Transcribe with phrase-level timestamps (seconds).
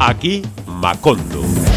[0.00, 1.69] Aquí Macondo.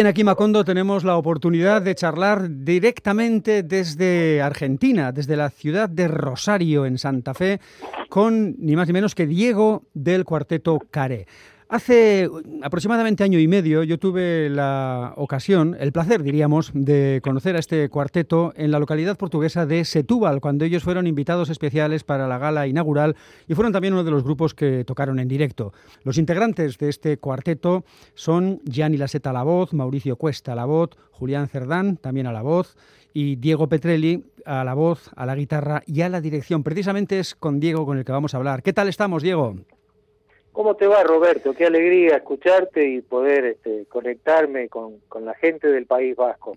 [0.00, 6.08] En Aquí Macondo tenemos la oportunidad de charlar directamente desde Argentina, desde la ciudad de
[6.08, 7.60] Rosario, en Santa Fe,
[8.08, 11.26] con ni más ni menos que Diego del cuarteto Care.
[11.70, 12.28] Hace
[12.64, 17.88] aproximadamente año y medio yo tuve la ocasión, el placer diríamos, de conocer a este
[17.88, 22.66] cuarteto en la localidad portuguesa de Setúbal, cuando ellos fueron invitados especiales para la gala
[22.66, 23.14] inaugural
[23.46, 25.72] y fueron también uno de los grupos que tocaron en directo.
[26.02, 30.64] Los integrantes de este cuarteto son Gianni Laseta a la voz, Mauricio Cuesta a la
[30.64, 32.76] voz, Julián Cerdán también a la voz
[33.14, 36.64] y Diego Petrelli a la voz, a la guitarra y a la dirección.
[36.64, 38.64] Precisamente es con Diego con el que vamos a hablar.
[38.64, 39.54] ¿Qué tal estamos, Diego?
[40.52, 41.54] ¿Cómo te va, Roberto?
[41.54, 44.94] Qué alegría escucharte y poder este, conectarme con,
[45.24, 46.54] la gente del País Vasco.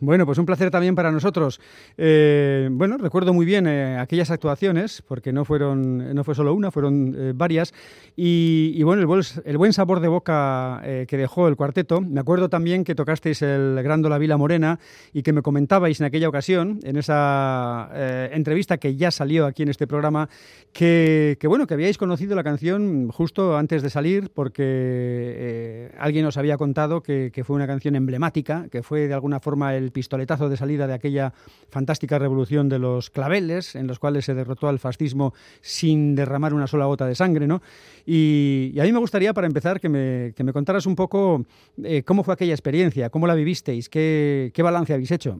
[0.00, 1.60] Bueno, pues un placer también para nosotros.
[1.96, 6.70] Eh, bueno, recuerdo muy bien eh, aquellas actuaciones, porque no fueron, no fue solo una,
[6.70, 7.72] fueron eh, varias.
[8.16, 9.02] Y, bueno,
[9.44, 12.00] el, buen sabor de boca que dejó el cuarteto.
[12.00, 14.78] Me acuerdo también que tocasteis el Grándola Vila Morena
[15.12, 17.90] y que me comentabais en aquella ocasión, en esa
[18.32, 20.28] entrevista que ya salió aquí en este programa,
[20.72, 26.24] que, que bueno, que habíais conocido la canción justo antes de salir porque eh, alguien
[26.24, 30.48] nos había contado que, fue una canción emblemática, que fue de alguna forma el pistoletazo
[30.48, 31.32] de salida de aquella
[31.70, 36.66] fantástica revolución de los claveles, en los cuales se derrotó al fascismo sin derramar una
[36.66, 37.46] sola gota de sangre.
[37.46, 37.62] ¿no?
[38.06, 41.44] Y, a mí me gustaría, para empezar, que me, que me contaras un poco
[41.82, 45.38] eh, cómo fue aquella experiencia, cómo la vivisteis, qué, qué balance habéis hecho.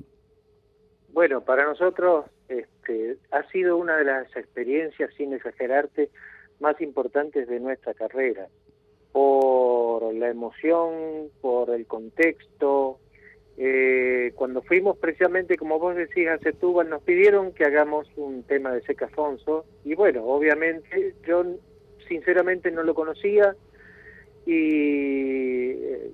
[1.15, 6.11] Bueno, para nosotros este, ha sido una de las experiencias, sin exagerarte,
[6.65, 8.49] más importantes de nuestra carrera,
[9.13, 12.99] por la emoción, por el contexto.
[13.59, 18.73] Eh, cuando fuimos precisamente, como vos decís, a Setúbal, nos pidieron que hagamos un tema
[18.73, 21.45] de Seca Afonso, y bueno, obviamente yo
[22.09, 23.55] sinceramente no lo conocía,
[24.47, 26.11] y eh,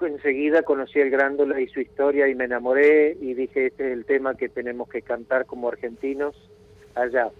[0.00, 4.04] enseguida conocí el Grándola y su historia y me enamoré y dije este es el
[4.04, 6.36] tema que tenemos que cantar como argentinos
[6.94, 7.30] allá.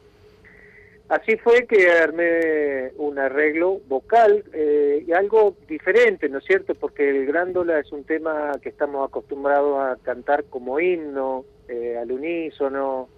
[1.08, 6.74] Así fue que armé un arreglo vocal eh, y algo diferente, ¿no es cierto?
[6.74, 12.10] Porque el grándola es un tema que estamos acostumbrados a cantar como himno, eh, al
[12.10, 13.08] unísono,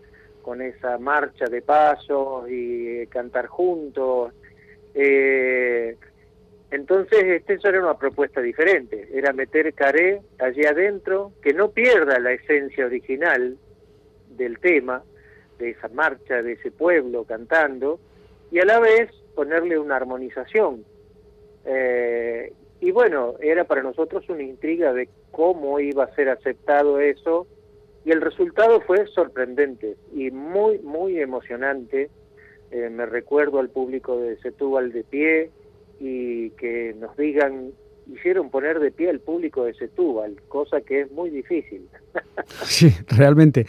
[0.43, 4.33] con esa marcha de pasos y eh, cantar juntos.
[6.71, 12.33] entonces, este, era una propuesta diferente, era meter caré allí adentro, que no pierda la
[12.33, 13.57] esencia original
[14.31, 15.05] del tema,
[15.59, 17.99] de esa marcha, de ese pueblo cantando,
[18.51, 20.85] y a la vez ponerle una armonización.
[21.65, 27.47] Eh, y bueno, era para nosotros una intriga de cómo iba a ser aceptado eso,
[28.05, 32.11] y el resultado fue sorprendente y muy, muy emocionante.
[32.71, 35.51] Eh, me recuerdo al público de Setúbal de pie
[36.01, 37.73] y que nos digan
[38.13, 41.89] hicieron poner de pie al público de Setúbal, cosa que es muy difícil.
[42.65, 43.67] Sí, realmente.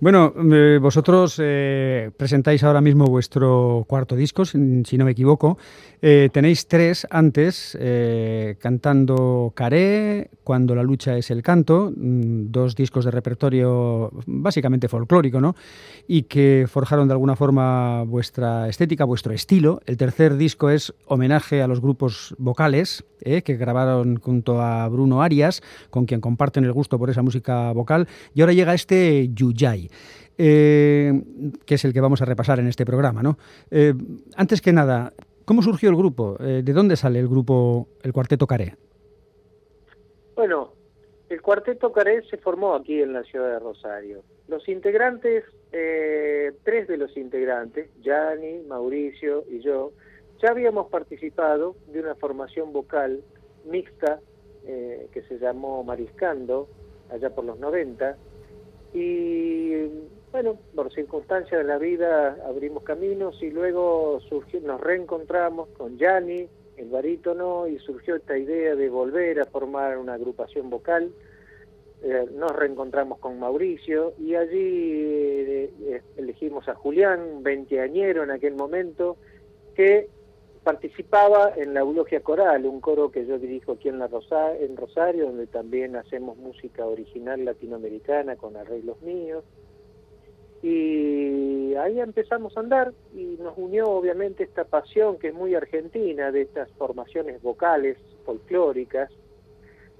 [0.00, 5.58] Bueno, eh, vosotros eh, presentáis ahora mismo vuestro cuarto disco, si, no me equivoco.
[6.02, 7.76] Eh, tenéis tres antes,
[8.58, 15.40] cantando Caré, Cuando la lucha es el canto, mm, dos discos de repertorio básicamente folclórico,
[15.40, 15.54] ¿no?
[16.08, 19.80] Y que forjaron de alguna forma vuestra estética, vuestro estilo.
[19.86, 25.62] El tercer disco es homenaje a los grupos vocales, que grabaron junto a Bruno Arias,
[25.90, 28.08] con quien comparten el gusto por esa música vocal.
[28.34, 29.90] Y ahora llega este Yuyay.
[30.42, 31.22] eh,
[31.66, 33.22] que es el que vamos a repasar en este programa.
[33.22, 33.36] ¿no?
[33.70, 33.92] Eh,
[34.36, 35.12] antes que nada,
[35.50, 36.36] ¿cómo surgió el grupo?
[36.38, 38.76] ¿De dónde sale el grupo, el Cuarteto Caré?
[40.36, 40.74] Bueno,
[41.28, 44.22] el Cuarteto Caré se formó aquí en la ciudad de Rosario.
[44.46, 45.42] Los integrantes,
[45.72, 49.90] tres de los integrantes, Gianni, Mauricio y yo,
[50.40, 53.20] ya habíamos participado de una formación vocal
[53.64, 54.20] mixta
[54.64, 56.68] eh, que se llamó Mariscando,
[57.10, 58.16] allá por los 90,
[58.94, 59.82] y
[60.32, 66.48] bueno, por circunstancias de la vida abrimos caminos y luego surgió, nos reencontramos con Yanni,
[66.76, 71.10] el barítono, y surgió esta idea de volver a formar una agrupación vocal.
[72.02, 79.16] Eh, nos reencontramos con Mauricio y allí eh, elegimos a Julián, veinteañero en aquel momento,
[79.74, 80.08] que
[80.62, 84.08] participaba en la Eulogia Coral, un coro que yo dirijo aquí en, la
[84.60, 89.44] en Rosario, donde también hacemos música original latinoamericana con arreglos míos.
[90.62, 96.30] Y ahí empezamos a andar y nos unió obviamente esta pasión que es muy argentina
[96.30, 99.10] de estas formaciones vocales folclóricas,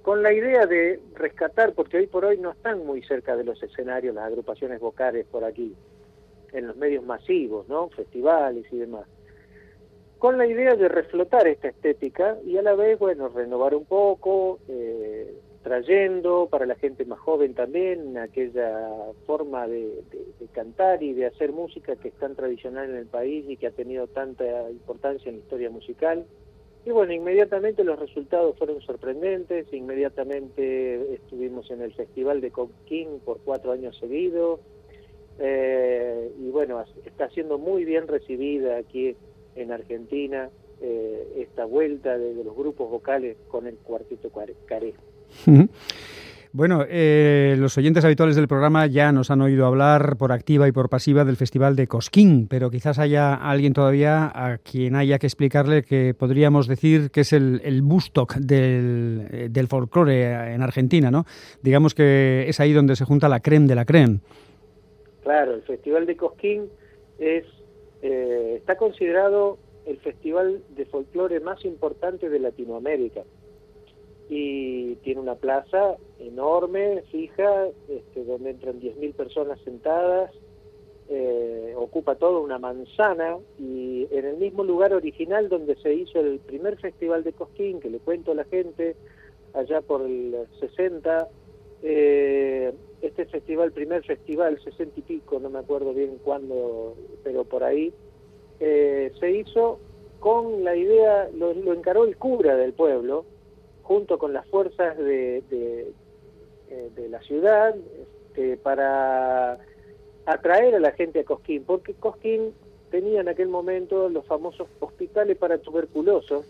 [0.03, 3.61] con la idea de rescatar, porque hoy por hoy no están muy cerca de los
[3.61, 5.75] escenarios las agrupaciones vocales por aquí,
[6.53, 7.89] en los medios masivos, ¿no?
[7.89, 9.07] Festivales y demás
[10.21, 14.59] con la idea de reflotar esta estética y a la vez, bueno, renovar un poco,
[14.67, 18.89] eh, trayendo para la gente más joven también aquella
[19.25, 20.03] forma de,
[20.53, 23.71] cantar y de hacer música que es tan tradicional en el país y que ha
[23.71, 26.25] tenido tanta importancia en la historia musical.
[26.83, 33.39] Y bueno, inmediatamente los resultados fueron sorprendentes, inmediatamente estuvimos en el Festival de Coquín por
[33.41, 34.59] cuatro años seguidos,
[35.37, 39.15] eh, y bueno, está siendo muy bien recibida aquí
[39.55, 40.49] en Argentina
[40.81, 44.31] eh, esta vuelta de, los grupos vocales con el cuarteto
[44.65, 44.95] Caré.
[46.53, 50.73] Bueno, eh, los oyentes habituales del programa ya nos han oído hablar por activa y
[50.73, 55.27] por pasiva del Festival de Cosquín, pero quizás haya alguien todavía a quien haya que
[55.27, 61.09] explicarle que podríamos decir que es el, el Bustock del, eh, del folclore en Argentina,
[61.09, 61.23] ¿no?
[61.61, 64.19] Digamos que es ahí donde se junta la creme de la creme.
[65.23, 66.65] Claro, el Festival de Cosquín
[67.17, 67.45] es
[68.01, 73.21] eh, está considerado el festival de folclore más importante de Latinoamérica
[74.33, 80.31] y tiene una plaza enorme, fija, este, donde entran 10.000 personas sentadas,
[81.09, 86.39] eh, ocupa toda una manzana y en el mismo lugar original donde se hizo el
[86.39, 88.95] primer festival de Cosquín, que le cuento a la gente,
[89.53, 91.27] allá por el 60,
[91.83, 97.65] eh, este festival, primer festival, sesenta y pico, no me acuerdo bien cuándo, pero por
[97.65, 97.93] ahí,
[98.61, 99.79] eh, se hizo
[100.21, 103.25] con la idea, lo, encaró el cura del pueblo,
[103.81, 105.93] junto con las fuerzas de, de,
[106.69, 109.59] eh, la ciudad, este, para
[110.25, 112.53] atraer a la gente a Cosquín, porque Cosquín
[112.89, 116.45] tenía en aquel momento los famosos hospitales para tuberculosos,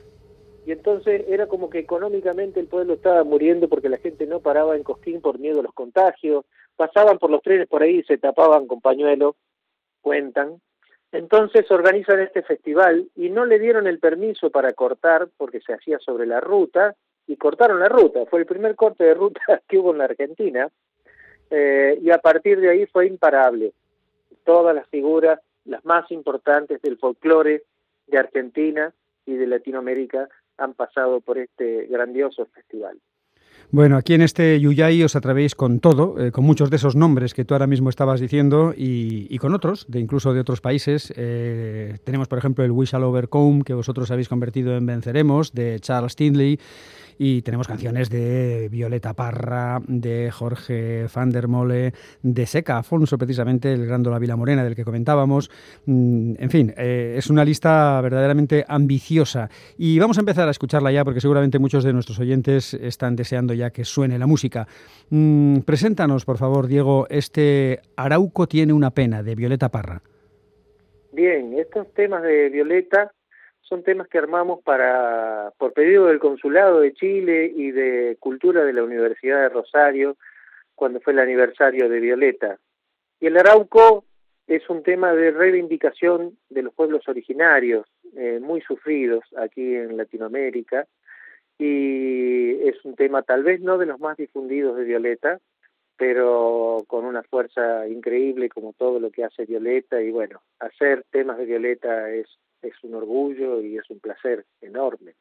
[0.65, 4.75] y entonces era como que económicamente el pueblo estaba muriendo porque la gente no paraba
[4.75, 6.45] en Cosquín por miedo a los contagios,
[6.75, 9.35] pasaban por los trenes por ahí y se tapaban con pañuelo,
[10.01, 10.61] cuentan.
[11.11, 15.99] Entonces organizan este festival y no le dieron el permiso para cortar porque se hacía
[15.99, 16.95] sobre la ruta
[17.31, 18.25] y cortaron la ruta.
[18.25, 20.69] Fue el primer corte de ruta que hubo en la Argentina
[21.49, 23.71] eh, y a partir de ahí fue imparable.
[24.43, 27.63] Todas las figuras, las más importantes del folclore
[28.07, 28.93] de Argentina
[29.25, 32.99] y de Latinoamérica han pasado por este grandioso festival.
[33.69, 37.33] Bueno, aquí en este Yuyay os atrevéis con todo, eh, con muchos de esos nombres
[37.33, 41.13] que tú ahora mismo estabas diciendo y, con otros, de incluso de otros países.
[41.15, 45.79] Eh, tenemos, por ejemplo, el We Shall Overcome, que vosotros habéis convertido en Venceremos, de
[45.79, 46.59] Charles Tindley.
[47.23, 53.71] Y tenemos canciones de Violeta Parra, de Jorge van der Mole, de Seca Afonso, precisamente,
[53.71, 55.51] el Grando La Vila Morena del que comentábamos.
[55.85, 59.51] Mm, en fin, eh, es una lista verdaderamente ambiciosa.
[59.77, 63.50] Y vamos a empezar a escucharla ya porque seguramente muchos de nuestros oyentes están deseando
[63.53, 64.67] ya que suene la música.
[65.09, 70.01] Mm, preséntanos, por favor, Diego, este Arauco tiene una pena de Violeta Parra.
[71.11, 73.11] Bien, estos temas de Violeta
[73.61, 78.73] son temas que armamos para por pedido del Consulado de Chile y de Cultura de
[78.73, 80.17] la Universidad de Rosario
[80.75, 82.57] cuando fue el aniversario de Violeta.
[83.19, 84.03] Y el Arauco
[84.47, 87.85] es un tema de reivindicación de los pueblos originarios,
[88.17, 90.87] eh, muy sufridos aquí en Latinoamérica,
[91.61, 95.39] y es un tema tal vez no de los más difundidos de Violeta,
[95.97, 101.37] pero con una fuerza increíble como todo lo que hace Violeta, y bueno, hacer temas
[101.37, 102.27] de Violeta es
[102.61, 105.13] es un orgullo y es un placer enorme.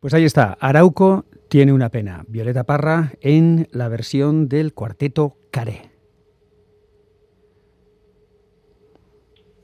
[0.00, 2.24] Pues ahí está, Arauco tiene una pena.
[2.28, 5.95] Violeta Parra en la versión del cuarteto Caré.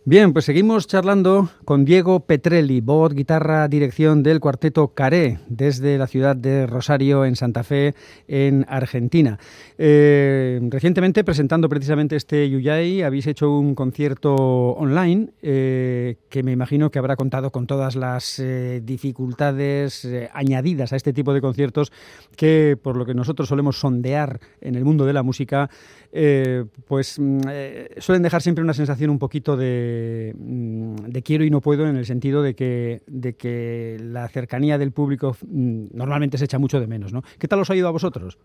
[0.04, 6.08] Bien, pues seguimos charlando con Diego Petrelli, voz, guitarra, dirección del cuarteto Caré, desde la
[6.08, 7.94] ciudad de Rosario, en Santa Fe,
[8.26, 9.38] en Argentina.
[9.78, 16.90] Eh, recientemente, presentando precisamente este Yuyay, habéis hecho un concierto online eh, que me imagino
[16.90, 21.92] que habrá contado con todas las eh, dificultades añadidas a este tipo de conciertos
[22.34, 25.70] que, por lo que nosotros solemos sondear en el mundo de la música,
[26.88, 27.40] pues mm,
[27.98, 29.91] suelen dejar siempre una sensación un poquito de
[30.36, 34.78] Mm, de, quiero y no puedo en el sentido de que, de que la cercanía
[34.78, 37.22] del público mm, normalmente se echa mucho de menos, ¿no?
[37.38, 38.38] ¿Qué tal os ha ido a vosotros?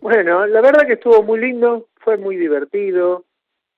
[0.00, 3.24] Bueno, la verdad que estuvo muy lindo, fue muy divertido.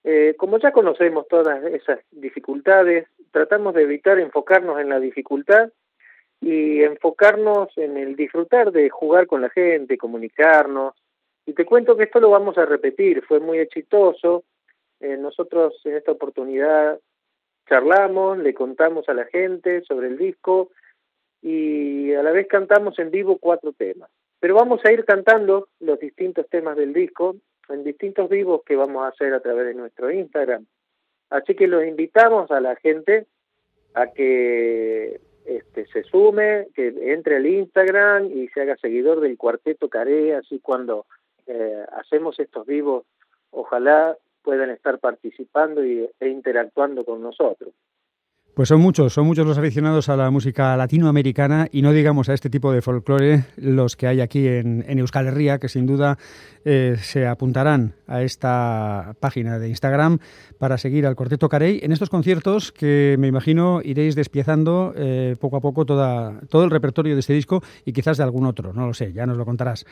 [0.03, 5.71] Eh, como ya conocemos todas esas dificultades, tratamos de evitar enfocarnos en la dificultad
[6.41, 10.95] y enfocarnos en el disfrutar de jugar con la gente, comunicarnos.
[11.47, 14.45] Y te cuento que esto lo vamos a repetir, fue muy exitoso.
[15.05, 16.99] Eh, nosotros en esta oportunidad
[17.69, 20.71] charlamos, le contamos a la gente sobre el disco
[21.43, 24.09] y a la vez cantamos en vivo cuatro temas.
[24.41, 27.37] Pero vamos a ir cantando los distintos temas del disco
[27.69, 30.65] en distintos vivos que vamos a hacer a través de nuestro Instagram.
[31.29, 33.27] Así que los invitamos a la gente
[33.93, 39.91] a que este, se sume, que entre al Instagram y se haga seguidor del Cuarteto
[39.91, 41.05] Caré, así cuando
[41.47, 43.05] eh, hacemos estos vivos,
[43.51, 47.73] ojalá puedan estar participando y, e interactuando con nosotros.
[48.55, 52.35] Pues son muchos, son muchos los aficionados a la música latinoamericana y no digamos a
[52.35, 56.19] este tipo de folclore los que hay aquí en, Euskal Herria, que sin duda
[56.65, 60.21] eh, se apuntarán a esta página de Instagram
[60.57, 65.57] para seguir al Cuarteto Carey en estos conciertos que me imagino iréis despiezando eh, poco
[65.57, 68.87] a poco toda, todo el repertorio de este disco y quizás de algún otro, no
[68.87, 69.85] lo sé, ya nos lo contarás.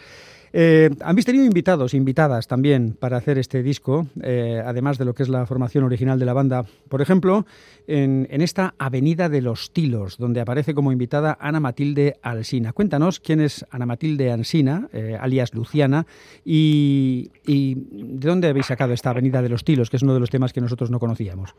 [0.53, 5.23] Eh, habéis tenido invitados, invitadas también para hacer este disco, eh, además de lo que
[5.23, 6.65] es la formación original de la banda.
[6.91, 7.47] Por ejemplo,
[7.87, 12.73] en, esta Avenida de los Tilos, donde aparece como invitada Ana Matilde Alsina.
[12.73, 16.05] Cuéntanos quién es Ana Matilde Alsina, eh, alias Luciana,
[16.45, 20.21] y, y de dónde habéis sacado esta Avenida de los Tilos, que es uno de
[20.21, 21.55] los temas que nosotros no conocíamos.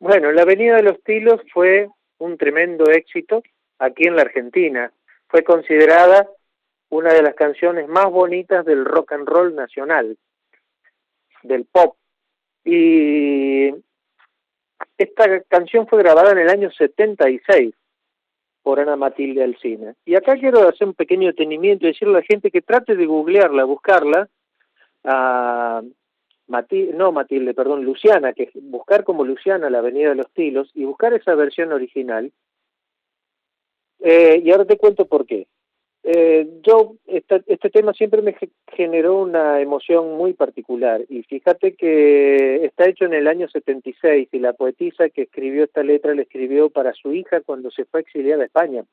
[0.00, 3.42] Bueno, la Avenida de los Tilos fue un tremendo éxito
[3.78, 4.92] aquí en la Argentina.
[5.28, 6.28] Fue considerada
[6.94, 10.16] una de las canciones más bonitas del rock and roll nacional,
[11.42, 11.96] del pop.
[12.64, 13.74] Y
[14.96, 17.74] esta canción fue grabada en el año 76
[18.62, 19.94] por Ana Matilde Alcina.
[20.04, 23.06] Y acá quiero hacer un pequeño detenimiento y decirle a la gente que trate de
[23.06, 24.28] googlearla, buscarla,
[25.02, 31.12] no Matilde, perdón, Luciana, que buscar como Luciana la Avenida de los Tilos y buscar
[31.12, 32.30] esa versión original.
[33.98, 35.48] Eh, y ahora te cuento por qué.
[36.06, 38.36] Eh, yo, este tema siempre me
[38.68, 44.38] generó una emoción muy particular y fíjate que está hecho en el año 76 y
[44.38, 48.42] la poetisa que escribió esta letra la escribió para su hija cuando se fue exiliada
[48.42, 48.84] a España.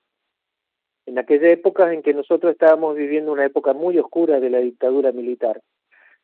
[1.06, 5.12] En aquella época en que nosotros estábamos viviendo una época muy oscura de la dictadura
[5.12, 5.62] militar.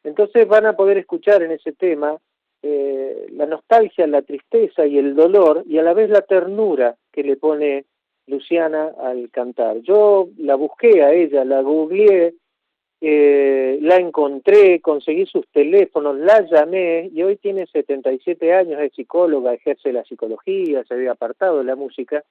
[0.06, 2.16] Entonces van a poder escuchar en ese tema
[2.62, 7.24] eh, la nostalgia, la tristeza y el dolor y a la vez la ternura que
[7.24, 7.84] le pone
[8.28, 9.82] Luciana al cantar.
[9.82, 12.36] Yo la busqué a ella, la googleé,
[13.00, 19.54] eh, la encontré, conseguí sus teléfonos, la llamé y hoy tiene 77 años, es psicóloga,
[19.54, 22.24] ejerce la psicología, se había apartado de la música.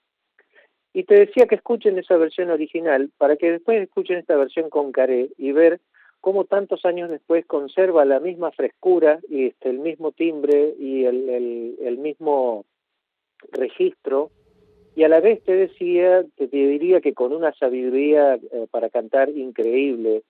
[0.93, 4.93] Y te decía que escuchen esa versión original para que después escuchen esta versión con
[4.93, 5.81] Caré y ver
[6.21, 11.29] cómo tantos años después conserva la misma frescura y este, el mismo timbre y el,
[11.29, 12.65] el, el mismo
[13.53, 14.31] registro
[14.97, 19.29] y a la vez te decía, te, diría que con una sabiduría eh, para cantar
[19.29, 20.23] increíble.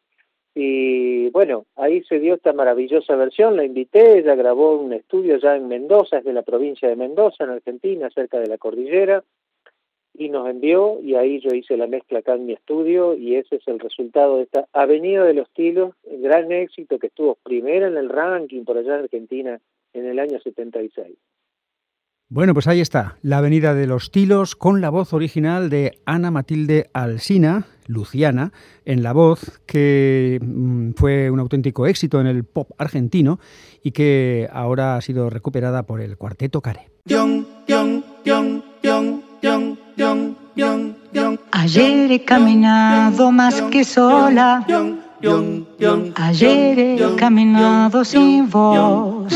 [0.57, 5.55] Y bueno, ahí se dio esta maravillosa versión, la invité, ella grabó un estudio ya
[5.55, 9.23] en Mendoza, es de la provincia de Mendoza, en Argentina, cerca de la cordillera,
[10.15, 13.57] y nos envió, y ahí yo hice la mezcla acá en mi estudio, y ese
[13.57, 17.99] es el resultado de esta Avenida de los Tilos, gran éxito que estuvo primera en
[17.99, 19.61] el ranking por allá en Argentina
[19.93, 21.17] en el año 76.
[22.29, 26.33] Bueno, pues ahí está, la Avenida de los Tilos, con la voz original de Ana
[26.33, 28.51] Matilde Alsina, Luciana,
[28.85, 33.39] en la voz que mm, fue un auténtico éxito en el pop argentino
[33.81, 36.91] y que ahora ha sido recuperada por el Cuarteto Care.
[41.53, 44.67] Ayer he caminado más que sola.
[46.17, 49.33] Ayer he caminado sin voz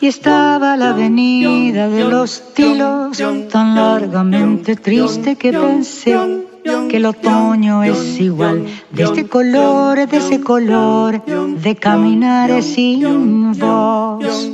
[0.00, 3.18] y estaba la avenida de los tilos
[3.50, 6.46] tan largamente triste que pensé
[6.88, 14.52] que el otoño es igual, de este color, de ese color, de caminar sin voz.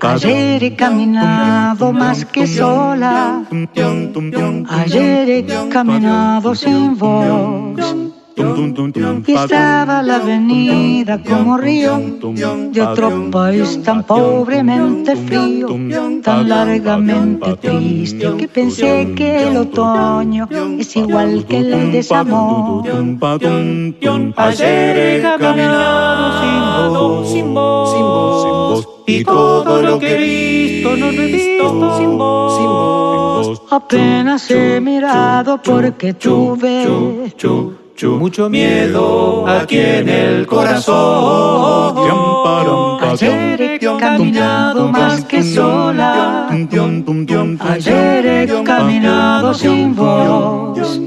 [0.00, 3.42] Ayer he caminado más que sola,
[4.68, 8.09] ayer he caminado sin voz.
[9.26, 12.00] Y estaba la avenida como río
[12.72, 15.68] de otro país tan pobremente frío,
[16.22, 22.84] tan largamente triste, que pensé que el otoño es igual que el desamor.
[24.36, 31.22] Ayer he caminado sin voz, sin voz, y todo lo que he visto no lo
[31.22, 33.62] he visto sin voz.
[33.70, 36.86] Apenas he mirado porque tuve
[38.08, 41.96] mucho miedo aquí en el corazón.
[43.02, 46.48] Ayer he caminado más que sola.
[47.60, 51.00] Ayer he caminado sin voz.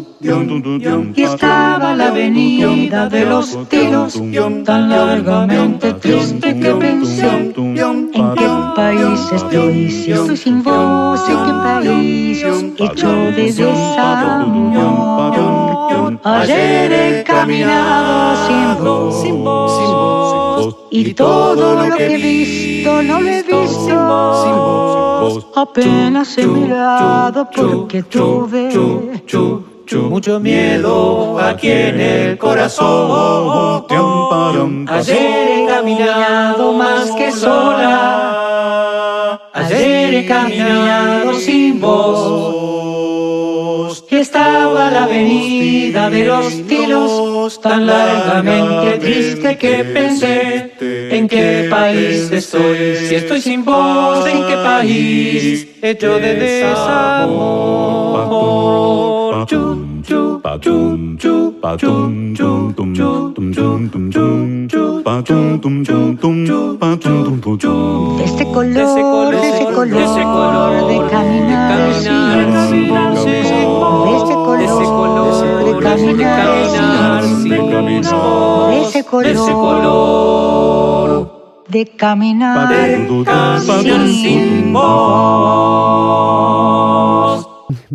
[1.15, 4.21] Y estaba la avenida de los tiros
[4.63, 11.53] tan largamente triste que pensé en qué país estoy, si estoy sin voz, en qué
[11.63, 12.43] país
[12.77, 14.83] hecho de desamor.
[16.23, 23.29] Ayer he caminado sin voz, sin voz, y todo lo que he visto no lo
[23.29, 23.93] he visto.
[25.55, 28.69] Apenas he mirado porque tuve
[30.09, 33.85] mucho miedo aquí en el corazón.
[34.89, 38.82] Ayer he caminado más que sola.
[39.53, 43.23] Ayer he caminado sin voz.
[44.09, 52.31] Y estaba la avenida de los tilos tan largamente triste que pensé en qué país
[52.31, 52.95] estoy.
[53.07, 57.53] Si estoy sin voz, en qué país hecho de desamor.
[68.23, 73.25] Este color, de ese color, de ese color de caminar sin voz.
[73.25, 73.39] De
[74.17, 77.41] ese color, de caminar sin.
[78.69, 79.29] De ese color,
[81.69, 82.67] de caminar
[84.07, 86.62] sin voz.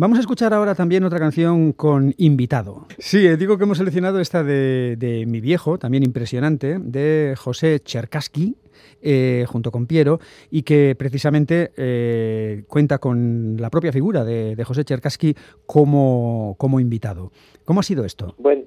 [0.01, 2.85] Vamos a escuchar ahora también otra canción con invitado.
[2.99, 8.55] Sí, eh, digo que hemos seleccionado esta de, Mi Viejo, también impresionante, de José Cherkaski.
[9.01, 14.85] Eh, junto con Piero, y que precisamente eh, cuenta con la propia figura de, José
[14.85, 15.35] Cherkaski
[15.65, 17.31] como, como, invitado.
[17.65, 18.35] ¿Cómo ha sido esto?
[18.37, 18.63] Bueno,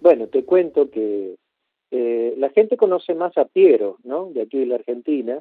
[0.00, 1.36] bueno te cuento que
[2.36, 4.30] la gente conoce más a Piero, ¿no?
[4.32, 5.40] de aquí de la Argentina,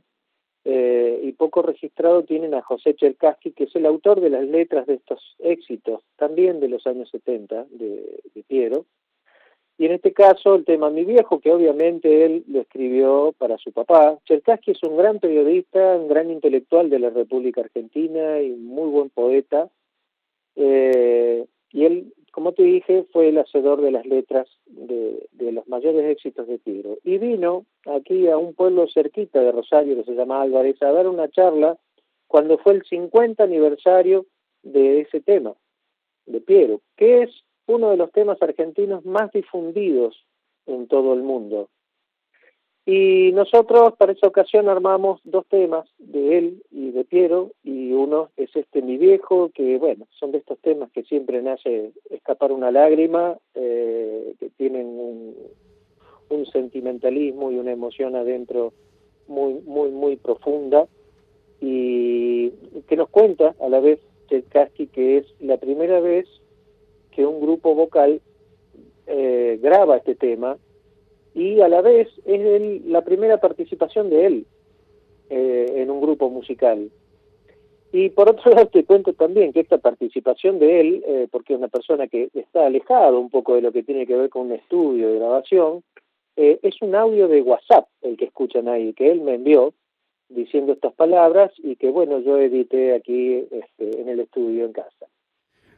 [0.65, 4.87] eh, y poco registrado tienen a José Cherkaski, que es el autor de las letras
[4.87, 8.85] de estos éxitos, también de los años 70, de, Piero.
[9.77, 13.71] Y en este caso el tema Mi Viejo, que obviamente él lo escribió para su
[13.71, 14.19] papá.
[14.25, 19.09] Cherkaski es un gran periodista, un gran intelectual de la República Argentina y muy buen
[19.09, 19.69] poeta.
[20.55, 26.03] Eh, y él como te dije, fue el hacedor de las letras de, los mayores
[26.05, 26.97] éxitos de Piero.
[27.03, 31.07] Y vino aquí a un pueblo cerquita de Rosario que se llama Álvarez a dar
[31.07, 31.77] una charla
[32.25, 34.25] cuando fue el 50 aniversario
[34.63, 35.53] de ese tema,
[36.25, 37.29] de Piero, que es
[37.67, 40.25] uno de los temas argentinos más difundidos
[40.65, 41.69] en todo el mundo.
[42.85, 48.29] Y nosotros para esa ocasión armamos dos temas de él y de Piero, y uno
[48.35, 52.71] es este Mi Viejo, que bueno, son de estos temas que siempre nace escapar una
[52.71, 55.35] lágrima, eh, que tienen un,
[56.29, 58.73] un, sentimentalismo y una emoción adentro
[59.27, 60.85] muy, muy, muy profunda,
[61.61, 62.49] y
[62.89, 66.27] que nos cuenta a la vez Chetkaski que es la primera vez
[67.11, 68.21] que un grupo vocal
[69.07, 70.57] eh, graba este tema
[71.33, 74.45] y a la vez es la primera participación de él
[75.29, 76.91] eh, en un grupo musical.
[77.91, 81.59] Y por otro lado te cuento también que esta participación de él, eh, porque es
[81.59, 84.53] una persona que está alejado un poco de lo que tiene que ver con un
[84.53, 85.83] estudio de grabación,
[86.35, 89.73] eh, es un audio de WhatsApp el que escuchan ahí, que él me envió
[90.29, 95.07] diciendo estas palabras y que bueno, yo edité aquí este, en el estudio en casa.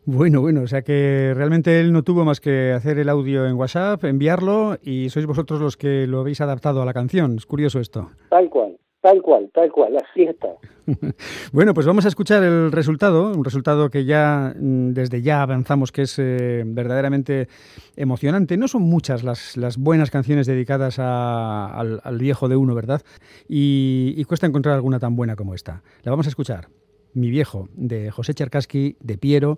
[0.07, 3.55] Bueno, bueno, o sea que realmente él no tuvo más que hacer el audio en
[3.55, 7.37] WhatsApp, enviarlo y sois vosotros los que lo habéis adaptado a la canción.
[7.37, 8.11] Es curioso esto.
[8.29, 10.49] Tal cual, tal cual, tal cual, así está.
[11.51, 15.91] bueno, pues vamos a escuchar el resultado, un resultado que ya mm, desde ya avanzamos
[15.91, 17.47] que es eh, verdaderamente
[17.95, 18.57] emocionante.
[18.57, 23.01] No son muchas las, las buenas canciones dedicadas al, viejo de uno, ¿verdad?
[23.49, 25.81] Y, y cuesta encontrar alguna tan buena como esta.
[26.03, 26.67] La vamos a escuchar.
[27.15, 29.57] Mi viejo, de José Cherkaski, de Piero,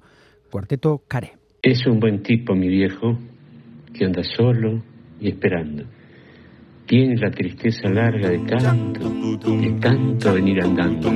[0.49, 1.33] Cuarteto Care.
[1.61, 3.17] Es un buen tipo, mi viejo,
[3.93, 4.81] que anda solo
[5.19, 5.83] y esperando.
[6.85, 9.09] Tiene la tristeza larga de tanto,
[9.45, 11.11] de tanto venir andando.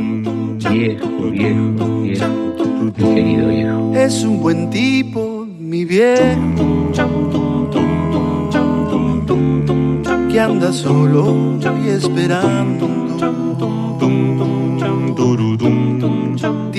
[0.69, 3.93] Viejo, viejo, viejo, mi querido viejo.
[3.95, 6.91] Es un buen tipo, mi viejo,
[10.29, 13.01] que anda solo y esperando.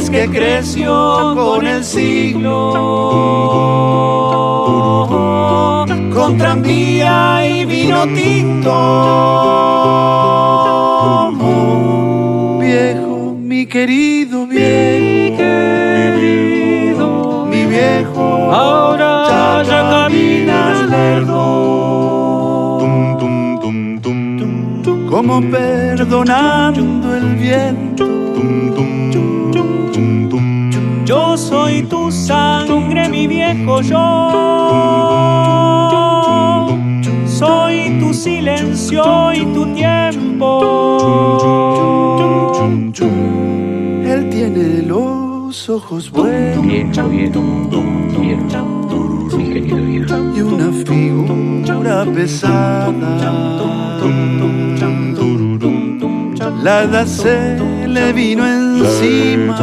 [0.00, 2.72] Es que creció con el siglo,
[6.14, 8.72] con tranvía y vino tinto.
[12.60, 15.44] Viejo, mi querido viejo,
[17.50, 18.22] mi viejo,
[18.54, 22.78] ahora ya caminas lerdo,
[25.10, 28.20] como perdonando el viento.
[31.90, 34.06] Tu sangre, mi viejo yo.
[37.26, 40.50] Soy tu silencio y tu tiempo.
[44.12, 47.40] Él tiene los ojos buenos Viejo, viejo,
[48.20, 50.16] viejo, mi querido viejo.
[50.36, 52.90] y una figura pesada.
[56.62, 59.56] La edad se le vino encima.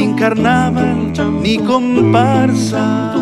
[0.00, 3.12] Sin carnaval ni comparsa.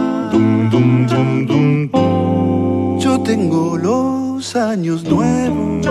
[3.00, 5.88] Yo tengo los años nuevos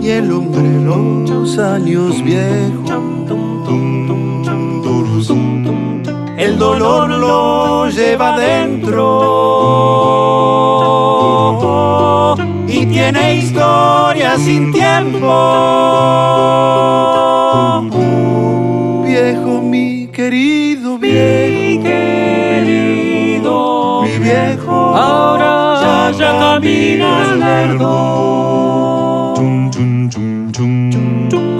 [0.00, 2.90] y el hombre los años viejos.
[6.38, 9.04] El dolor lo lleva dentro
[12.66, 15.28] y tiene historia sin tiempo.
[19.12, 23.54] Viejo, mi querido viejo, querido,
[24.04, 29.34] mi viejo, ahora ya caminas lerdo.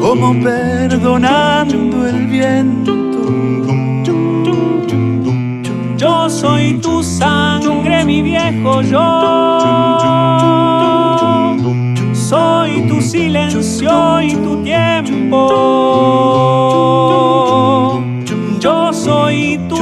[0.01, 2.95] como perdonando el viento.
[5.99, 9.21] Yo soy tu sangre, mi viejo yo.
[12.15, 16.42] Soy tu silencio y tu tiempo.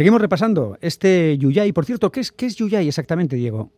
[0.00, 1.72] Seguimos repasando este Yuyay.
[1.72, 3.68] Por cierto, ¿qué es, qué es Yuyay exactamente, Diego?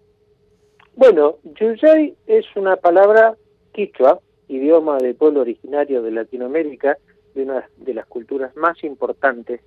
[0.95, 3.37] Bueno, Yuyay es una palabra
[3.73, 6.97] quichua, idioma del pueblo originario de Latinoamérica,
[7.35, 9.63] de una de las culturas más importantes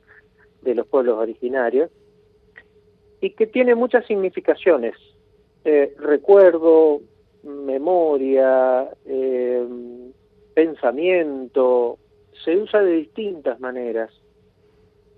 [0.61, 1.91] de los pueblos originarios,
[3.19, 4.95] y que tiene muchas significaciones.
[5.65, 7.01] Eh, recuerdo,
[7.43, 9.67] memoria, eh,
[10.53, 11.97] pensamiento,
[12.45, 14.09] se usa de distintas maneras.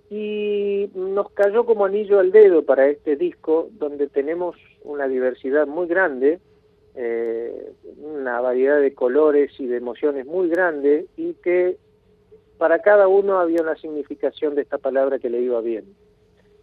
[0.10, 5.88] Y nos cayó como anillo al dedo para este disco, donde tenemos una diversidad muy
[5.88, 6.40] grande,
[6.96, 11.78] eh, una variedad de colores y de emociones muy grande, y que
[12.58, 15.86] para cada uno había una significación de esta palabra que le iba bien.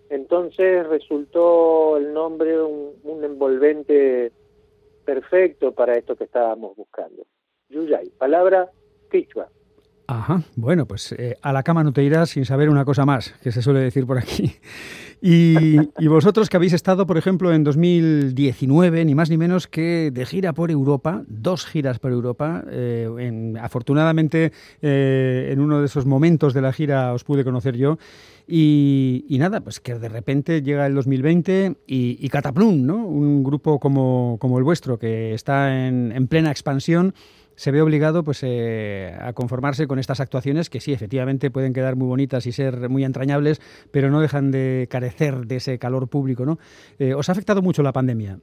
[0.08, 4.32] Entonces resultó el nombre un, un envolvente
[5.04, 7.24] perfecto para esto que estábamos buscando.
[7.68, 8.70] Yuyay, palabra
[9.10, 9.48] quichua.
[10.06, 13.34] Ajá, bueno, pues eh, a la cama no te irás sin saber una cosa más,
[13.42, 14.54] que se suele decir por aquí.
[15.26, 20.26] Y, vosotros que habéis estado, por ejemplo, en 2019, ni más ni menos que de
[20.26, 22.62] gira por Europa, dos giras por Europa.
[22.68, 27.74] Eh, en, afortunadamente, eh, en uno de esos momentos de la gira os pude conocer
[27.74, 27.96] yo.
[28.46, 33.06] Y, nada, pues que de repente llega el 2020 y, y Cataplum, ¿no?
[33.06, 37.14] Un grupo como, el vuestro, que está en plena expansión
[37.56, 41.96] se ve obligado pues eh, a conformarse con estas actuaciones que sí, efectivamente pueden quedar
[41.96, 46.44] muy bonitas y ser muy entrañables, pero no dejan de carecer de ese calor público,
[46.44, 46.58] ¿no?
[46.98, 48.38] Eh, ¿Os ha afectado mucho la pandemia?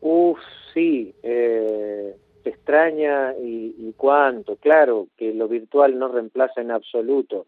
[0.00, 0.38] Uf,
[0.72, 4.56] sí, eh, extraña y, cuánto.
[4.56, 7.46] Claro que lo virtual no reemplaza en absoluto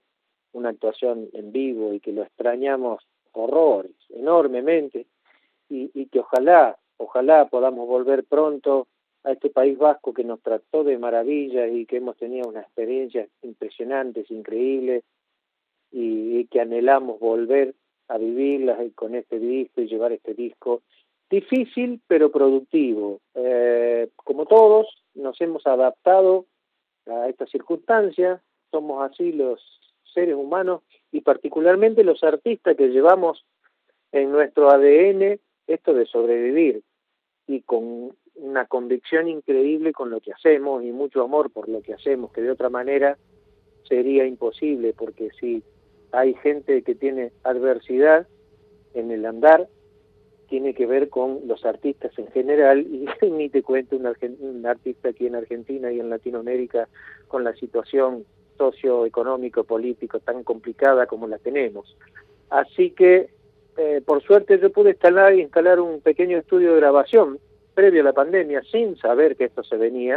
[0.52, 5.06] una actuación en vivo y que lo extrañamos horrores, enormemente,
[5.68, 8.88] y, y que ojalá, ojalá podamos volver pronto
[9.24, 13.28] a este País Vasco que nos trató de maravilla y que hemos tenido unas experiencias
[13.42, 15.04] impresionantes, increíbles,
[15.92, 17.74] y, que anhelamos volver
[18.08, 20.82] a vivirlas con este disco y llevar este disco
[21.28, 23.20] difícil pero productivo.
[23.34, 26.46] Eh, como todos, nos hemos adaptado
[27.06, 29.60] a estas circunstancias, somos así los
[30.12, 33.44] seres humanos y particularmente los artistas que llevamos
[34.12, 36.82] en nuestro ADN esto de sobrevivir
[37.46, 41.94] y con una convicción increíble con lo que hacemos y mucho amor por lo que
[41.94, 43.18] hacemos, que de otra manera
[43.88, 45.62] sería imposible, porque si
[46.12, 48.26] hay gente que tiene adversidad
[48.94, 49.68] en el andar,
[50.48, 54.06] tiene que ver con los artistas en general, y ni te cuento un,
[54.40, 56.88] un artista aquí en Argentina y en Latinoamérica
[57.28, 58.24] con la situación
[58.58, 61.96] socioeconómico, político tan complicada como la tenemos.
[62.50, 63.30] Así que,
[63.76, 67.38] eh, por suerte, yo pude instalar, instalar un pequeño estudio de grabación
[67.70, 70.16] previo a la pandemia sin saber que esto se venía.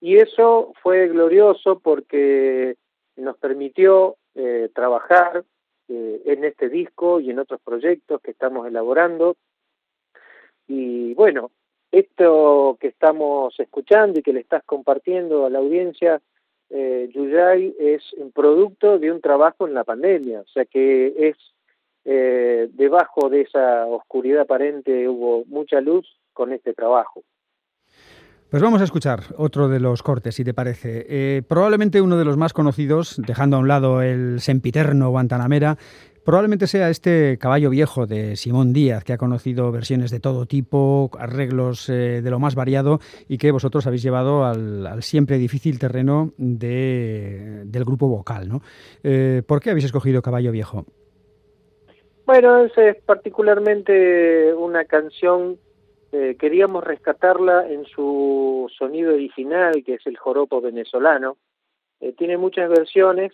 [0.00, 2.76] Y eso fue glorioso porque
[3.16, 5.44] nos permitió eh, trabajar
[5.88, 9.36] eh, en este disco y en otros proyectos que estamos elaborando.
[10.66, 11.50] Y bueno,
[11.90, 16.20] esto que estamos escuchando y que le estás compartiendo a la audiencia
[16.70, 17.10] eh,
[17.80, 21.36] es un producto de un trabajo en la pandemia, o sea que es
[22.04, 26.06] eh, debajo de esa oscuridad aparente hubo mucha luz
[26.40, 27.22] con este trabajo.
[28.48, 31.04] Pues vamos a escuchar otro de los cortes, si te parece.
[31.06, 35.76] Eh, probablemente uno de los más conocidos, dejando a un lado el sempiterno Guantanamera,
[36.24, 41.10] Probablemente sea este caballo viejo de Simón Díaz, que ha conocido versiones de todo tipo,
[41.18, 46.32] arreglos eh, de lo más variado y que vosotros habéis llevado al, siempre difícil terreno
[46.36, 48.50] de, del grupo vocal.
[48.50, 48.60] ¿no?
[49.02, 50.84] Eh, ¿Por qué habéis escogido Caballo Viejo?
[52.26, 55.58] Bueno, es particularmente una canción,
[56.12, 61.36] eh, queríamos rescatarla en su sonido original, que es el joropo venezolano.
[62.16, 63.32] tiene muchas versiones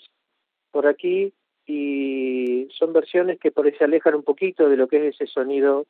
[0.70, 1.32] por aquí
[1.66, 5.26] y son versiones que por ahí se alejan un poquito de lo que es ese
[5.26, 5.86] sonido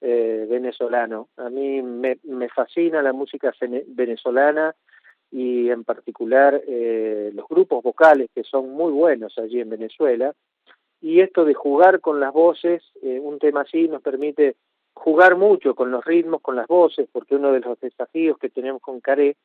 [0.00, 1.28] eh, venezolano.
[1.36, 3.52] A mí me, me, fascina la música
[3.88, 4.74] venezolana
[5.30, 10.32] y en particular eh, los grupos vocales que son muy buenos allí en Venezuela.
[11.02, 14.56] Y esto de jugar con las voces, eh, un tema así nos permite
[14.94, 18.82] jugar mucho con los ritmos, con las voces, porque uno de los desafíos que tenemos
[18.82, 19.36] con Caré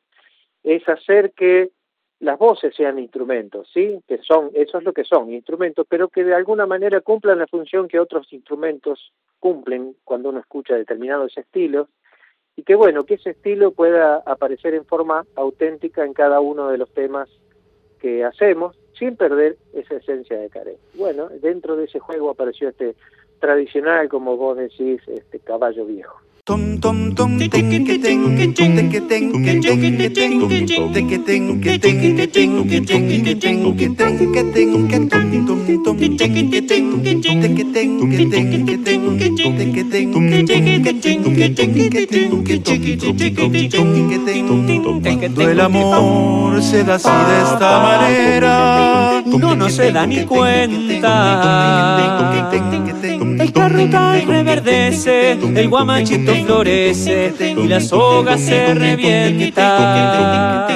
[0.62, 1.70] es hacer que
[2.18, 4.00] las voces sean instrumentos, ¿sí?
[4.08, 7.46] Que son, eso es lo que son, instrumentos, pero que de alguna manera cumplan la
[7.46, 11.88] función que otros instrumentos cumplen cuando uno escucha determinados estilos,
[12.56, 16.78] y que bueno, que ese estilo pueda aparecer en forma auténtica en cada uno de
[16.78, 17.28] los temas
[18.00, 20.78] que hacemos, sin perder esa esencia de Care.
[20.94, 22.94] Bueno, dentro de ese juego apareció este
[23.38, 26.25] tradicional, como vos decís, este caballo viejo.
[26.46, 30.46] Tom tom tom ting ting ting ting ting ting ting ting ting ting ting ting
[45.36, 51.96] Cuando el amor se da así de esta manera, no no se da ni cuenta.
[53.38, 60.66] El carrutal reverdece, el guamachito florece y la soga se revienta.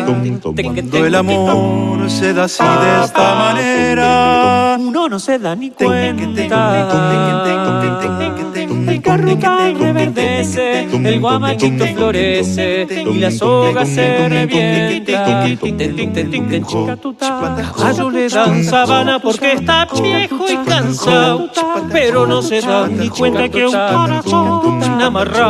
[0.62, 6.30] Cuando el amor se da así de esta manera, uno no se da ni cuenta.
[8.86, 15.46] El carrucal reverdece, el guamachito florece y la soga se revienta.
[17.18, 21.50] Caballo le dan sabana porque está viejo y cansado,
[21.92, 25.49] pero no se da ni cuenta que un corazón amarrado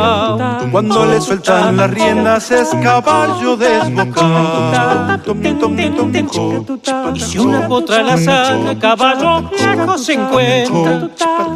[0.71, 5.19] cuando le sueltan las riendas es caballo desbocado.
[7.13, 11.09] Y si una potra la saca, caballo viejo se encuentra.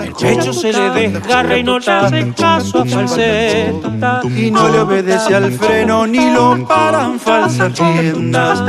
[0.03, 4.21] El pecho se le desgarra y no le hace caso a falseta.
[4.23, 8.63] Y no le obedece al freno ni lo paran falsas riendas.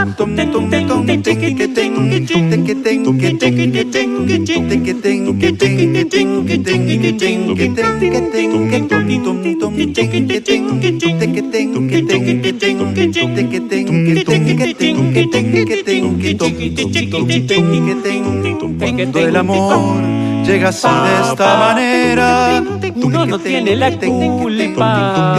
[18.78, 20.02] Cuando el amor
[20.44, 22.62] llega así de esta manera,
[22.94, 25.36] uno no tiene la culpa.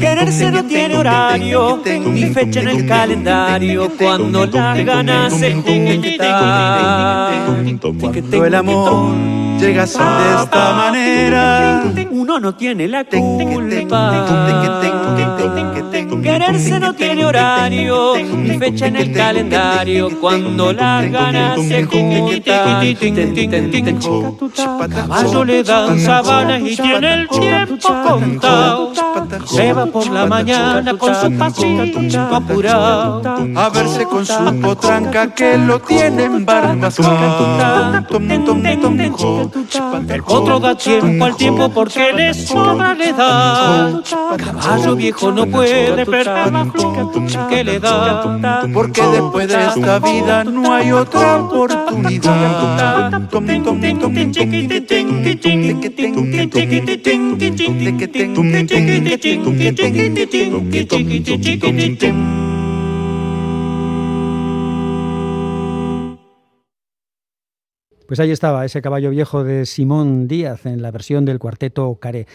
[0.00, 6.20] Quererse no tiene horario ni fecha en el calendario cuando las ganas se juntan.
[8.00, 9.14] Cuando el amor
[9.58, 14.26] llega así de esta manera, uno no tiene la culpa.
[16.22, 22.92] Quererse no tiene horario ni fecha en el calendario cuando las ganas se juntan.
[24.90, 28.92] Caballo le dan sabanas y tiene el tiempo contado.
[29.46, 33.22] Se va por la mañana con su pasito apurado.
[33.56, 38.04] a verse con su potranca que lo tiene embarbazado.
[40.08, 44.02] El potro da tiempo al tiempo porque le sobra le da.
[44.36, 46.68] Caballo viejo no puede perder más
[47.48, 48.66] que le da.
[48.72, 53.20] Porque después de esta vida no hay otra oportunidad.
[68.06, 72.26] Pues ahí estaba ese caballo viejo de Simón Díaz en la versión del cuarteto Caré.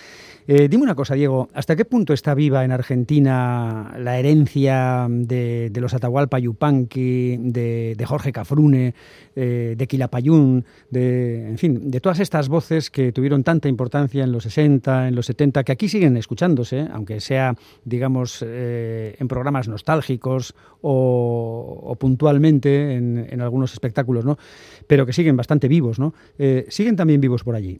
[0.51, 5.71] Eh, dime una cosa, Diego, ¿hasta qué punto está viva en Argentina la herencia de,
[5.75, 8.95] los Atahualpa Yupanqui, de, Jorge Cafrune,
[9.35, 14.31] eh, de Quilapayún, de, en fin, de todas estas voces que tuvieron tanta importancia en
[14.31, 17.53] los 60, en los 70, que aquí siguen escuchándose, aunque sea,
[17.85, 24.39] digamos, eh, en programas nostálgicos o, puntualmente en, algunos espectáculos, ¿no?
[24.87, 26.15] Pero que siguen bastante vivos, ¿no?
[26.69, 27.79] ¿Siguen también vivos por allí?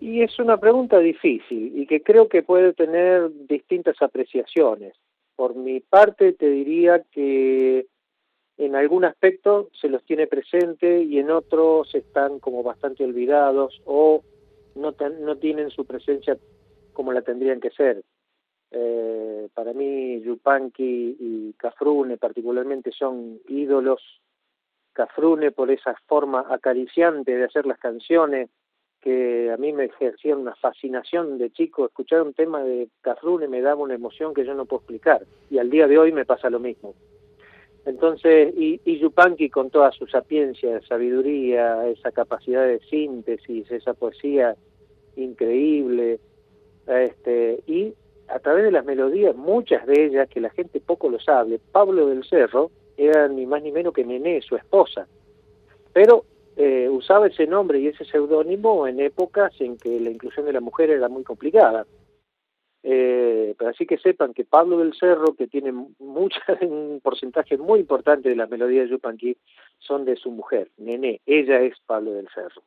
[0.00, 4.94] Y es una pregunta difícil y que creo que puede tener distintas apreciaciones.
[5.36, 7.86] Por mi parte te diría que
[8.56, 14.22] en algún aspecto se los tiene presente y en otros están como bastante olvidados o
[14.74, 16.36] no, no tienen su presencia
[16.92, 18.02] como la tendrían que ser.
[18.70, 24.02] Eh, para mí Yupanqui y Cafrune particularmente son ídolos.
[24.92, 28.50] Cafrune por esa forma acariciante de hacer las canciones,
[29.00, 33.62] que a mí me ejercía una fascinación de chico, escuchar un tema de Cafrune me
[33.62, 36.50] daba una emoción que yo no puedo explicar, y al día de hoy me pasa
[36.50, 36.94] lo mismo.
[37.86, 44.54] Entonces, y, y Yupanqui con toda su sapiencia, sabiduría, esa capacidad de síntesis, esa poesía
[45.16, 46.20] increíble,
[46.86, 47.94] este, y
[48.28, 52.06] a través de las melodías, muchas de ellas que la gente poco lo sabe, Pablo
[52.06, 55.08] del Cerro era ni más ni menos que Nené, su esposa,
[55.92, 56.24] pero
[56.62, 60.60] eh, usaba ese nombre y ese seudónimo en épocas en que la inclusión de la
[60.60, 61.86] mujer era muy complicada.
[62.82, 67.80] Eh, pero así que sepan que Pablo del Cerro, que tiene mucha, un porcentaje muy
[67.80, 69.38] importante de las melodías de Yupanqui,
[69.78, 72.62] son de su mujer, Nené, ella es Pablo del Cerro.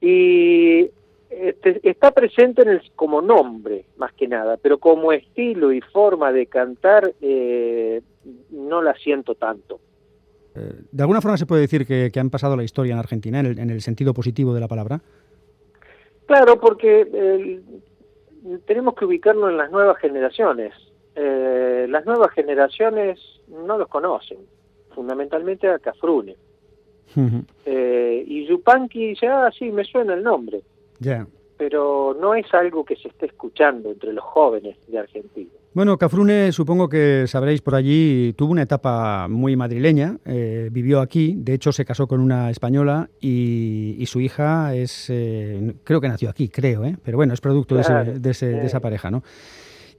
[0.00, 0.88] Y
[1.28, 6.32] este, está presente en el, como nombre, más que nada, pero como estilo y forma
[6.32, 8.00] de cantar, eh,
[8.48, 9.78] no la siento tanto.
[10.54, 13.70] Eh, ¿De alguna forma se puede decir que, han pasado la historia en Argentina en
[13.70, 15.00] el, sentido positivo de la palabra?
[16.26, 17.60] Claro, porque
[18.66, 20.72] tenemos que ubicarnos en las nuevas generaciones.
[21.14, 24.38] Eh, las nuevas generaciones no los conocen,
[24.94, 26.36] fundamentalmente a Cafrune.
[27.64, 30.62] Eh, y Yupanqui dice, ah, sí, me suena el nombre.
[31.00, 31.26] Ya.
[31.56, 35.50] Pero no es algo que se esté escuchando entre los jóvenes de Argentina.
[35.72, 41.36] Bueno, Cafrune, supongo que sabréis por allí, tuvo una etapa muy madrileña, eh, vivió aquí,
[41.36, 46.28] de hecho se casó con una española y, su hija es, eh, creo que nació
[46.28, 46.96] aquí, creo, ¿eh?
[47.04, 47.82] pero bueno, es producto de,
[48.30, 49.22] esa pareja, ¿no?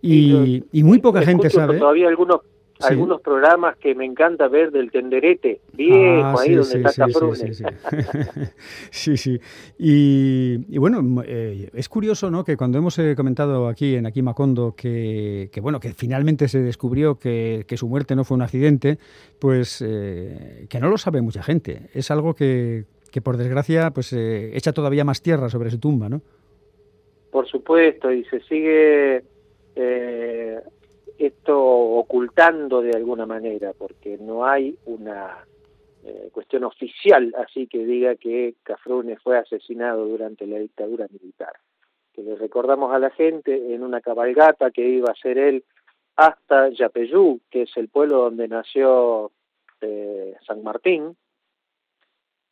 [0.01, 1.79] Y, muy poca gente sabe.
[1.79, 2.41] Todavía algunos
[2.83, 7.07] algunos programas que me encanta ver del tenderete, viejo, ah, ahí donde está
[8.91, 9.39] sí, sí, sí,
[9.77, 12.43] Y, bueno, eh, es curioso, ¿no?
[12.43, 17.17] Que cuando hemos eh, comentado aquí en Aquí Macondo que, bueno, que finalmente se descubrió
[17.19, 18.97] que, su muerte no fue un accidente,
[19.39, 21.89] pues eh, que no lo sabe mucha gente.
[21.93, 26.21] Es algo que, que por desgracia, pues echa todavía más tierra sobre su tumba, ¿no?
[27.31, 29.23] Por supuesto, y se sigue
[31.25, 35.45] esto ocultando de alguna manera, porque no hay una
[36.03, 41.53] eh, cuestión oficial así que diga que Cafrune fue asesinado durante la dictadura militar.
[42.13, 45.63] Que le recordamos a la gente en una cabalgata que iba a ser él
[46.15, 49.31] hasta Yapeyú, que es el pueblo donde nació
[49.79, 51.15] eh, San Martín.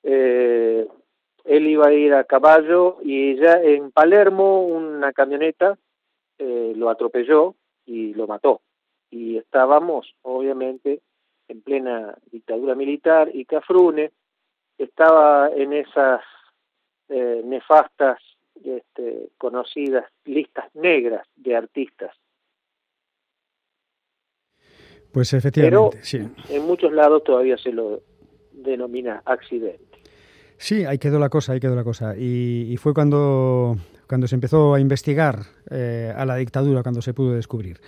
[0.04, 0.88] Eh,
[1.44, 5.78] él iba a ir a caballo y ya en Palermo una camioneta
[6.40, 7.56] lo atropelló
[7.90, 8.62] y lo mató.
[9.10, 11.02] Y estábamos, obviamente,
[11.48, 14.12] en plena dictadura militar, y Cafrune
[14.78, 16.22] estaba en esas
[17.10, 18.20] eh, nefastas,
[18.64, 22.16] este, conocidas listas negras de artistas.
[25.12, 26.20] Pues efectivamente, sí.
[26.50, 28.04] En muchos lados todavía se lo
[28.52, 29.90] denomina accidente.
[30.58, 32.16] Sí, ahí quedó la cosa, ahí quedó la cosa.
[32.18, 33.78] Y, fue cuando,
[34.10, 37.80] cuando se empezó a investigar eh, a la dictadura, cuando se pudo descubrir.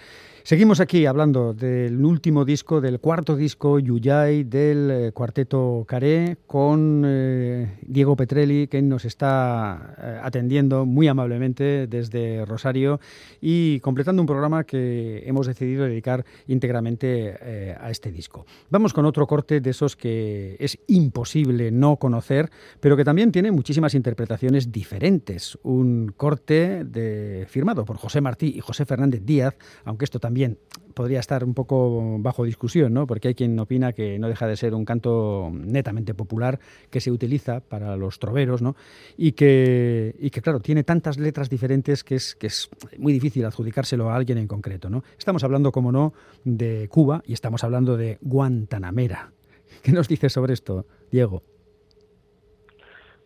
[0.44, 7.04] Seguimos aquí hablando del último disco, del cuarto disco, Yuyay, del eh, cuarteto Caré, con
[7.06, 13.00] eh, Diego Petrelli, que nos está eh, atendiendo muy amablemente desde Rosario
[13.40, 18.46] y completando un programa que hemos decidido dedicar íntegramente a este disco.
[18.70, 23.52] Vamos con otro corte de esos que es imposible no conocer, pero que también tiene
[23.52, 25.58] muchísimas interpretaciones diferentes.
[25.62, 30.58] Un corte de, firmado por José Martí y José Fernández Díaz, aunque esto también también
[30.96, 33.06] podría estar un poco bajo discusión, ¿no?
[33.06, 36.58] porque hay quien opina que no deja de ser un canto netamente popular
[36.90, 38.78] que se utiliza para los troveros ¿no?
[39.18, 43.44] y, que, y que, claro, tiene tantas letras diferentes que es, que es muy difícil
[43.44, 44.90] adjudicárselo a alguien en concreto.
[44.90, 45.04] ¿no?
[45.18, 46.14] Estamos hablando, como no,
[46.46, 49.34] de Cuba y estamos hablando de Guantanamera.
[49.84, 51.44] ¿Qué nos dices sobre esto, Diego?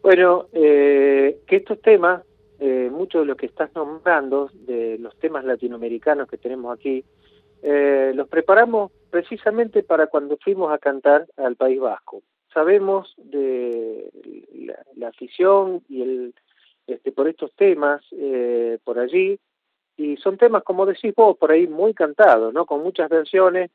[0.01, 2.24] Bueno, eh, que estos temas
[2.60, 7.03] eh, muchos de los que estás nombrando, de los temas latinoamericanos que tenemos aquí,
[7.62, 12.22] eh, los preparamos precisamente para cuando fuimos a cantar al País Vasco.
[12.53, 14.10] Sabemos de
[14.95, 16.34] la, afición y el
[16.88, 19.39] este, por estos temas eh, por allí,
[19.97, 22.66] y son temas, como decís vos, por ahí muy cantados, ¿no?
[22.66, 23.72] Con muchas versiones,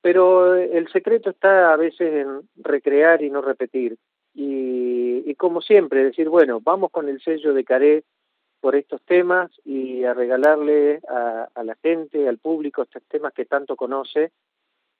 [0.00, 3.96] pero el secreto está a veces en recrear y no repetir
[4.34, 8.04] y, como siempre, decir, bueno, vamos con el sello de Caré
[8.60, 13.74] por estos temas y a regalarle a, la gente, al público, estos temas que tanto
[13.76, 14.30] conoce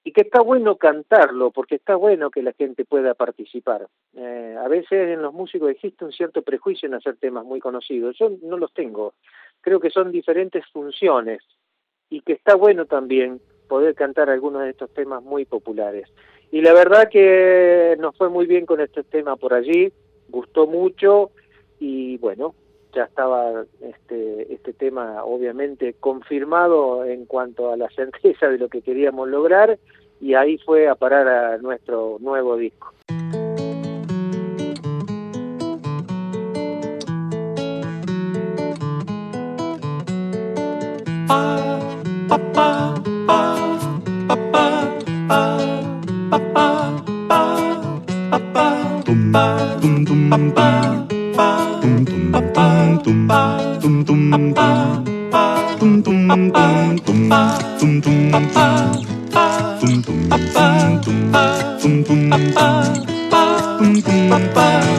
[0.04, 3.86] y que está bueno cantarlo, porque está bueno que la gente pueda participar.
[4.14, 8.16] Eh, a veces en los músicos existe un cierto prejuicio en hacer temas muy conocidos,
[8.18, 9.14] yo no los tengo,
[9.60, 11.40] creo que son diferentes funciones
[12.10, 16.08] y que está bueno también poder cantar algunos de estos temas muy populares.
[16.52, 19.90] Y la verdad que nos fue muy bien con este tema por allí,
[20.28, 21.30] gustó mucho
[21.80, 22.54] y bueno,
[22.94, 28.82] ya estaba este, este tema obviamente confirmado en cuanto a la certeza de lo que
[28.82, 29.78] queríamos lograr
[30.20, 32.92] y ahí fue a parar a nuestro nuevo disco.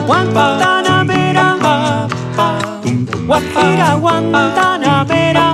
[0.06, 1.46] Guantanamera,
[3.26, 5.46] Guajira Guantanamera,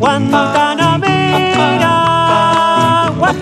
[0.00, 1.92] Guantanamera,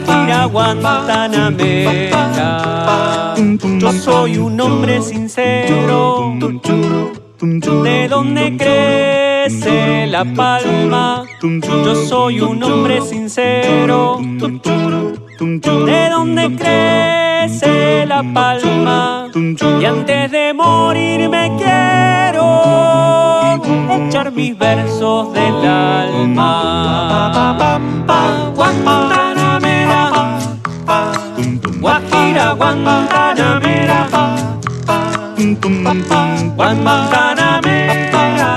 [0.07, 3.35] Guajira Guantanamera.
[3.79, 6.33] Yo soy un hombre sincero,
[7.41, 11.25] de donde crece la palma.
[11.43, 14.19] Yo soy un hombre sincero,
[15.41, 19.29] de donde crece la palma.
[19.35, 22.47] Y antes de morir me quiero
[24.09, 27.33] echar mis versos del alma.
[29.47, 30.03] Guantanamera,
[31.81, 33.99] Guajira, Guantanamera,
[36.57, 38.51] Guantanamera,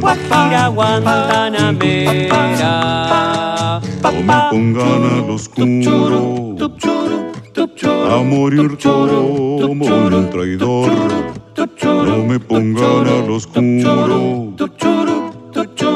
[0.00, 2.32] Guajira, Guantanamera.
[4.02, 6.20] No me pongan al oscuro
[8.10, 10.90] a morir como un traidor.
[11.82, 14.54] No me pongan al oscuro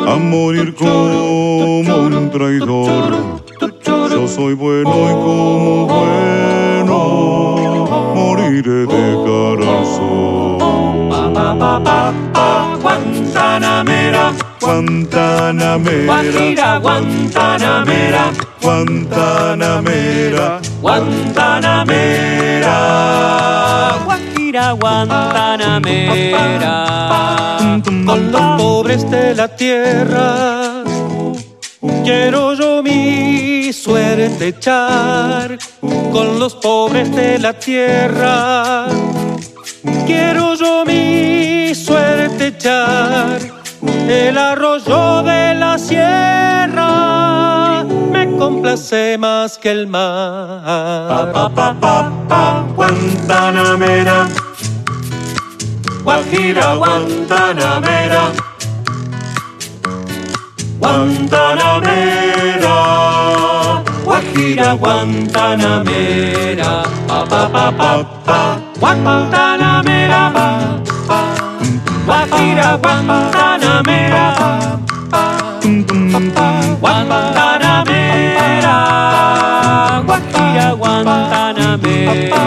[0.07, 3.50] a morir como un traidor.
[4.11, 6.97] Yo soy bueno y como bueno
[8.15, 10.59] moriré de cara al sol.
[12.83, 22.77] Guantanamera, Guantanamera, Guajira, Guantanamera, Guantanamera, Guantanamera,
[24.05, 26.75] Guajira, Guantanamera.
[28.07, 30.83] Con los pobres de la tierra
[32.05, 35.59] quiero yo mi suerte echar.
[35.81, 38.87] Con los pobres de la tierra
[40.07, 43.39] quiero yo mi suerte echar.
[44.09, 51.33] El arroyo de la sierra me complace más que el mar.
[51.33, 54.29] Pa, pa, pa, Guantanamera.
[56.05, 58.33] Guajira, Guantanamera.
[60.79, 63.50] Guantanamera.
[64.31, 66.83] Guajira, Guantanamera.
[67.09, 68.61] Pa, pa, pa, pa, pa.
[68.79, 70.31] Guantanamera.
[70.35, 70.47] Pa,
[71.09, 71.19] pa.
[72.07, 74.25] Guajira, Guantanamera.
[76.81, 78.77] Guantanamera,
[80.07, 82.41] Guajira, Guantanamera,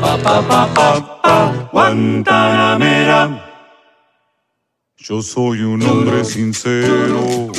[0.00, 0.88] pa pa pa pa
[1.22, 1.36] pa,
[1.72, 3.20] Guantanamera.
[4.98, 7.50] Yo soy un hombre sincero,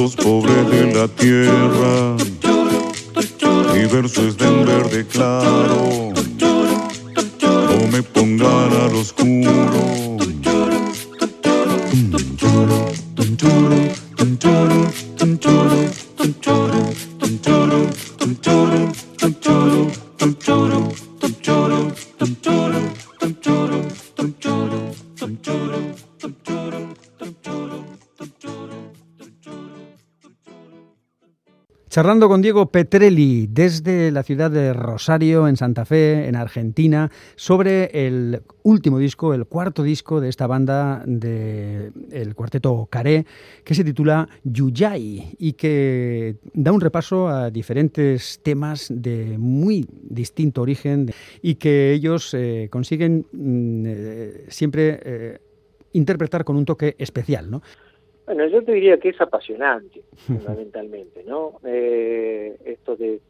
[0.00, 2.16] dos pobres de la tierra.
[3.74, 6.14] Mi verso es de un verde claro,
[7.68, 10.00] no me pongan al oscuro.
[31.90, 38.06] Charlando con Diego Petrelli desde la ciudad de Rosario, en Santa Fe, en Argentina, sobre
[38.06, 43.26] el último disco, el cuarto disco de esta banda del cuarteto Caré,
[43.64, 50.62] que se titula Yuyay y que da un repaso a diferentes temas de muy distinto
[50.62, 51.10] origen
[51.42, 55.40] y que ellos eh, consiguen mm, eh, siempre eh,
[55.92, 57.62] interpretar con un toque especial, ¿no?
[58.32, 61.58] Bueno, yo te diría que es apasionante, fundamentalmente, ¿no?
[61.64, 63.20] Eh, esto de,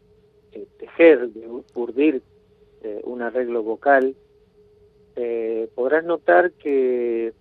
[0.52, 2.20] de, tejer, de urdir
[2.82, 4.14] eh, un arreglo vocal,
[5.16, 7.32] eh, podrás notar que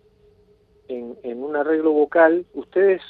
[0.88, 3.02] en, en, un arreglo vocal ustedes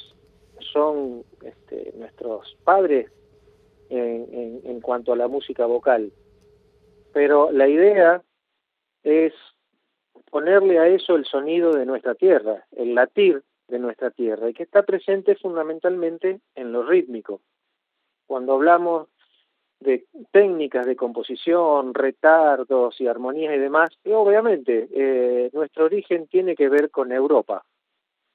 [0.72, 3.08] son este, nuestros padres
[3.88, 6.10] en, en, en cuanto a la música vocal,
[7.12, 8.20] pero la idea
[9.04, 9.32] es
[10.28, 14.64] ponerle a eso el sonido de nuestra tierra, el latir de nuestra tierra y que
[14.64, 17.40] está presente fundamentalmente en lo rítmico.
[18.26, 19.08] Cuando hablamos
[19.80, 26.68] de técnicas de composición, retardos y armonías y demás, obviamente eh, nuestro origen tiene que
[26.68, 27.64] ver con Europa,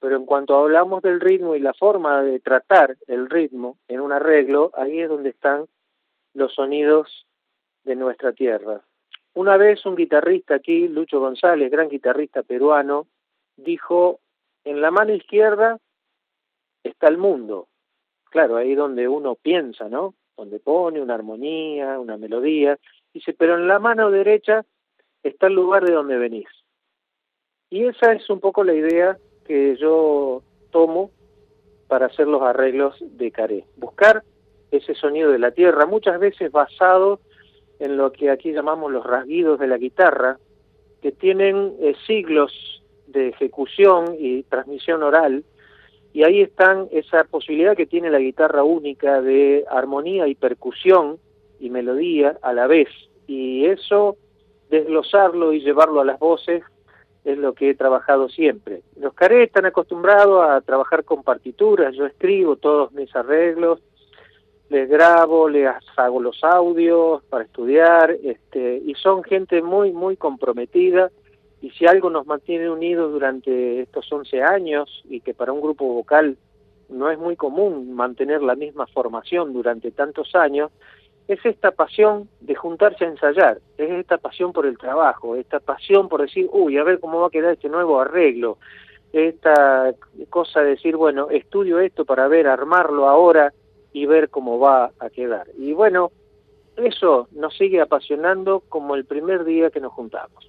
[0.00, 4.12] pero en cuanto hablamos del ritmo y la forma de tratar el ritmo en un
[4.12, 5.66] arreglo, ahí es donde están
[6.34, 7.26] los sonidos
[7.84, 8.82] de nuestra tierra.
[9.34, 13.06] Una vez un guitarrista aquí, Lucho González, gran guitarrista peruano,
[13.56, 14.20] dijo
[14.66, 15.78] en la mano izquierda
[16.82, 17.68] está el mundo.
[18.30, 20.14] Claro, ahí donde uno piensa, ¿no?
[20.36, 22.76] Donde pone una armonía, una melodía.
[23.14, 24.64] Dice, pero en la mano derecha
[25.22, 26.48] está el lugar de donde venís.
[27.70, 30.42] Y esa es un poco la idea que yo
[30.72, 31.12] tomo
[31.86, 33.64] para hacer los arreglos de caré.
[33.76, 34.24] Buscar
[34.72, 37.20] ese sonido de la tierra, muchas veces basado
[37.78, 40.38] en lo que aquí llamamos los rasguidos de la guitarra,
[41.00, 42.75] que tienen eh, siglos
[43.06, 45.44] de ejecución y transmisión oral,
[46.12, 51.18] y ahí están esa posibilidad que tiene la guitarra única de armonía y percusión
[51.60, 52.88] y melodía a la vez,
[53.26, 54.16] y eso
[54.70, 56.62] desglosarlo y llevarlo a las voces
[57.24, 58.82] es lo que he trabajado siempre.
[58.98, 63.80] Los caré están acostumbrados a trabajar con partituras, yo escribo todos mis arreglos,
[64.68, 71.10] les grabo, les hago los audios para estudiar, este, y son gente muy, muy comprometida
[71.66, 75.84] y si algo nos mantiene unidos durante estos 11 años y que para un grupo
[75.84, 76.38] vocal
[76.88, 80.70] no es muy común mantener la misma formación durante tantos años,
[81.26, 86.08] es esta pasión de juntarse a ensayar, es esta pasión por el trabajo, esta pasión
[86.08, 88.58] por decir, uy, a ver cómo va a quedar este nuevo arreglo,
[89.12, 89.92] esta
[90.30, 93.52] cosa de decir, bueno, estudio esto para ver, armarlo ahora
[93.92, 95.48] y ver cómo va a quedar.
[95.58, 96.12] Y bueno,
[96.76, 100.48] eso nos sigue apasionando como el primer día que nos juntamos.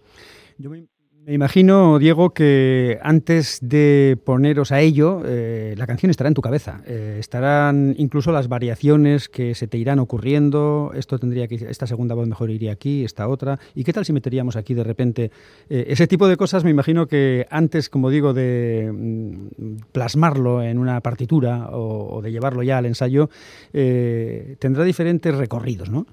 [1.28, 6.42] Me imagino, Diego, que antes de poneros a ello, eh, la canción estará en tu
[6.42, 6.82] cabeza.
[6.88, 10.94] Eh, estarán incluso las variaciones que se te irán ocurriendo.
[10.96, 13.60] Esto tendría que, esta segunda voz mejor iría aquí, esta otra.
[13.76, 15.32] ¿Y qué tal si meteríamos aquí de repente
[15.70, 16.64] eh, ese tipo de cosas?
[16.64, 22.32] Me imagino que antes, como digo, de mm, plasmarlo en una partitura o, o, de
[22.32, 23.30] llevarlo ya al ensayo,
[23.74, 26.06] tendrá diferentes recorridos, ¿no?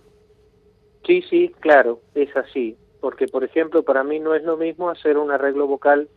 [1.07, 5.19] Sí, sí, claro, es así porque por ejemplo para mí no es lo mismo hacer
[5.19, 6.09] un arreglo vocal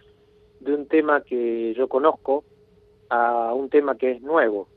[0.61, 2.45] de un tema que yo conozco
[3.09, 4.69] a un tema que es nuevo.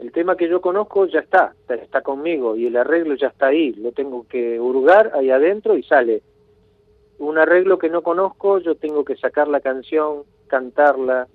[0.00, 3.72] El tema que yo conozco ya está, está conmigo y el arreglo ya está ahí,
[3.74, 6.22] lo tengo que hurgar ahí adentro y sale.
[7.20, 11.28] Un arreglo que no conozco, yo tengo que sacar la canción, cantarla,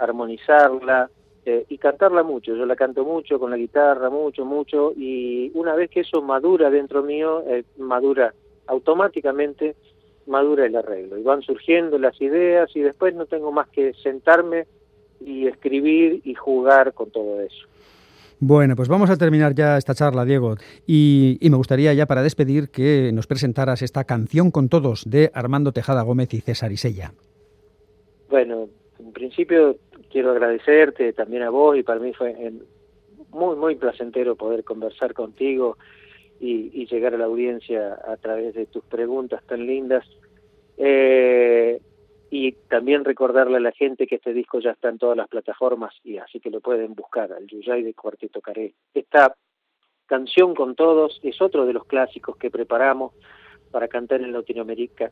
[0.00, 1.10] armonizarla,
[1.44, 2.56] eh, y cantarla mucho.
[2.56, 6.70] Yo la canto mucho con la guitarra, mucho, mucho, y una vez que eso madura
[6.70, 8.34] dentro mío, eh, madura
[8.66, 9.76] automáticamente,
[10.26, 11.18] madura el arreglo.
[11.18, 14.66] Y van surgiendo las ideas y después no tengo más que sentarme
[15.20, 17.66] y escribir y jugar con todo eso.
[18.40, 20.56] Bueno, pues vamos a terminar ya esta charla, Diego.
[20.86, 25.72] Y, me gustaría ya para despedir que nos presentaras esta canción con todos de Armando
[25.72, 27.12] Tejada Gómez y César Isella.
[28.28, 29.76] Bueno, en principio
[30.10, 32.52] quiero agradecerte también a vos y para mí fue
[33.30, 35.78] muy, muy placentero poder conversar contigo
[36.40, 40.04] y, llegar a la audiencia a través de tus preguntas tan lindas.
[40.76, 41.80] Eh,
[42.30, 45.94] y también recordarle a la gente que este disco ya está en todas las plataformas
[46.02, 48.74] y así que lo pueden buscar, al Yuyay de Cuarteto Caré.
[48.92, 49.36] Esta
[50.06, 53.12] canción con todos es otro de los clásicos que preparamos
[53.70, 55.10] para cantar en Latinoamérica.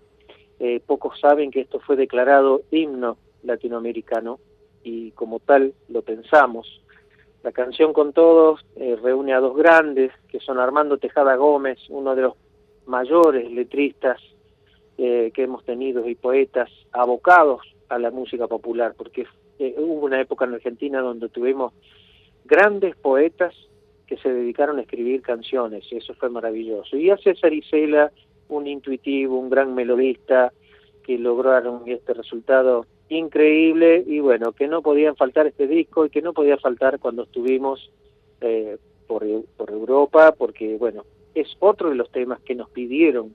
[0.59, 4.39] Eh, pocos saben que esto fue declarado himno latinoamericano
[4.83, 6.83] y como tal lo pensamos.
[7.43, 12.15] La canción con todos eh, reúne a dos grandes, que son Armando Tejada Gómez, uno
[12.15, 12.35] de los
[12.87, 14.21] mayores letristas
[14.97, 19.27] eh, que hemos tenido y poetas abocados a la música popular, porque
[19.59, 21.73] eh, hubo una época en Argentina donde tuvimos
[22.45, 23.55] grandes poetas
[24.07, 26.97] que se dedicaron a escribir canciones, y eso fue maravilloso.
[26.97, 28.13] Y a César Isela,
[28.49, 30.53] un intuitivo, un gran melodista,
[31.03, 32.87] que lograron este resultado
[33.17, 37.25] increíble y bueno, que no podían faltar este disco y que no podía faltar cuando
[37.25, 37.91] estuvimos
[38.41, 39.25] eh, por,
[39.57, 41.05] por Europa, porque bueno,
[41.35, 43.35] es otro de los temas que nos pidieron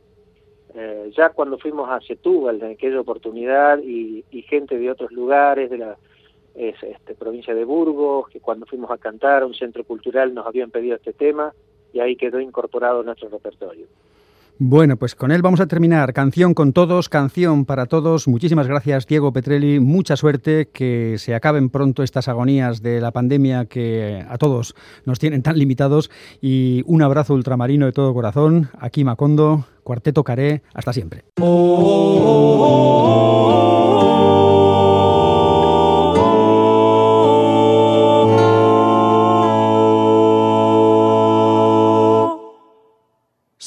[0.80, 5.80] eh, ya cuando fuimos a Setúbal en aquella oportunidad y, gente de otros lugares de
[5.80, 5.98] la
[6.56, 10.70] este, provincia de Burgos, que cuando fuimos a cantar a un centro cultural nos habían
[10.72, 11.54] pedido este tema
[11.92, 13.88] y ahí quedó incorporado en nuestro repertorio.
[14.60, 16.14] Bueno, pues con él vamos a terminar.
[16.14, 18.28] Canción con todos, canción para todos.
[18.28, 19.80] Muchísimas gracias, Diego Petrelli.
[19.80, 24.74] Mucha suerte, que se acaben pronto estas agonías de la pandemia que a todos
[25.06, 26.10] nos tienen tan limitados.
[26.42, 28.70] Y un abrazo ultramarino de todo corazón.
[28.80, 30.64] Aquí Macondo, Cuarteto Caré.
[30.74, 31.26] Hasta siempre.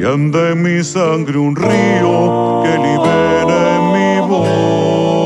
[0.00, 5.16] y anda en mi sangre un río que libera en mi voz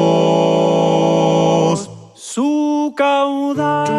[2.15, 3.91] su caudal.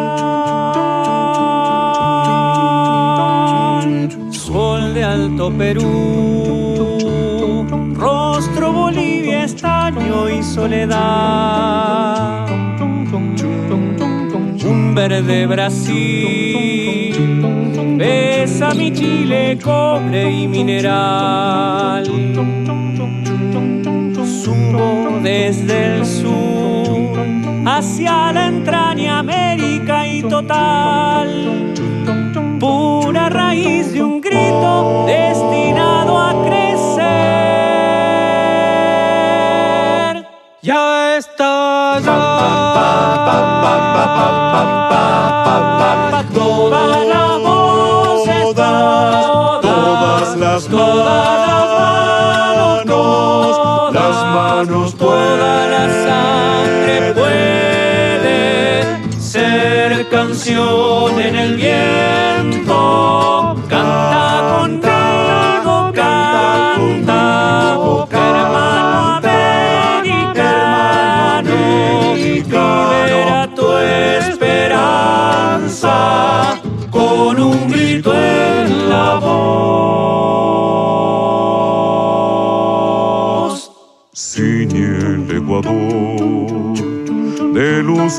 [4.32, 6.74] Sol de Alto Perú,
[7.96, 11.54] rostro Bolivia, estaño y soledad.
[14.66, 17.03] Un verde Brasil
[17.96, 22.04] Besa mi chile, cobre y mineral.
[24.42, 27.18] Subo desde el sur
[27.66, 31.74] hacia la entraña América y total.
[32.58, 37.04] Pura raíz de un grito destinado a crecer.
[40.62, 41.54] Ya está
[42.04, 42.34] toda
[61.20, 61.73] en el viento.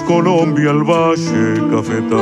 [0.01, 2.15] Colombia al valle cafetal.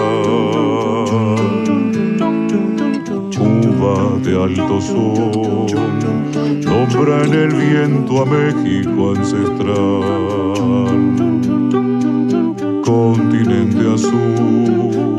[3.38, 5.68] Cuba de alto sol,
[6.64, 10.04] nombra en el viento a México ancestral.
[12.84, 15.18] Continente azul,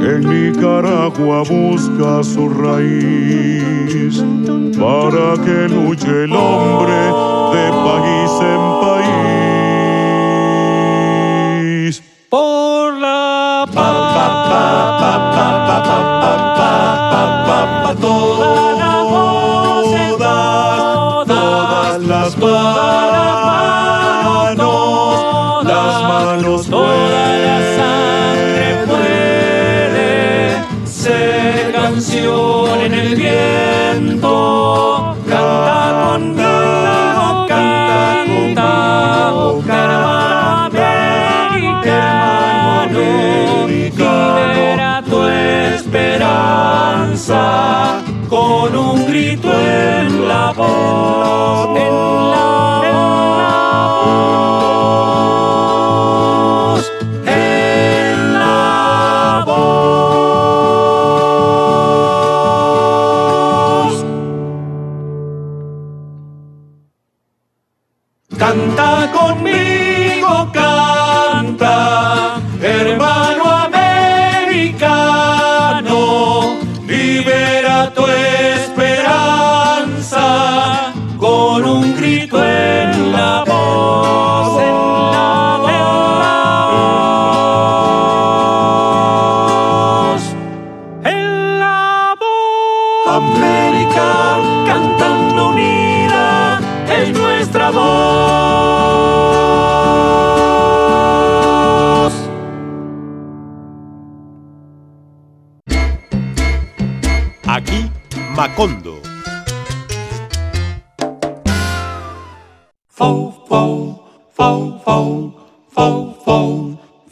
[0.00, 4.24] en Nicaragua busca su raíz
[4.78, 7.00] para que luche el hombre
[7.52, 7.79] de
[50.62, 51.69] heart.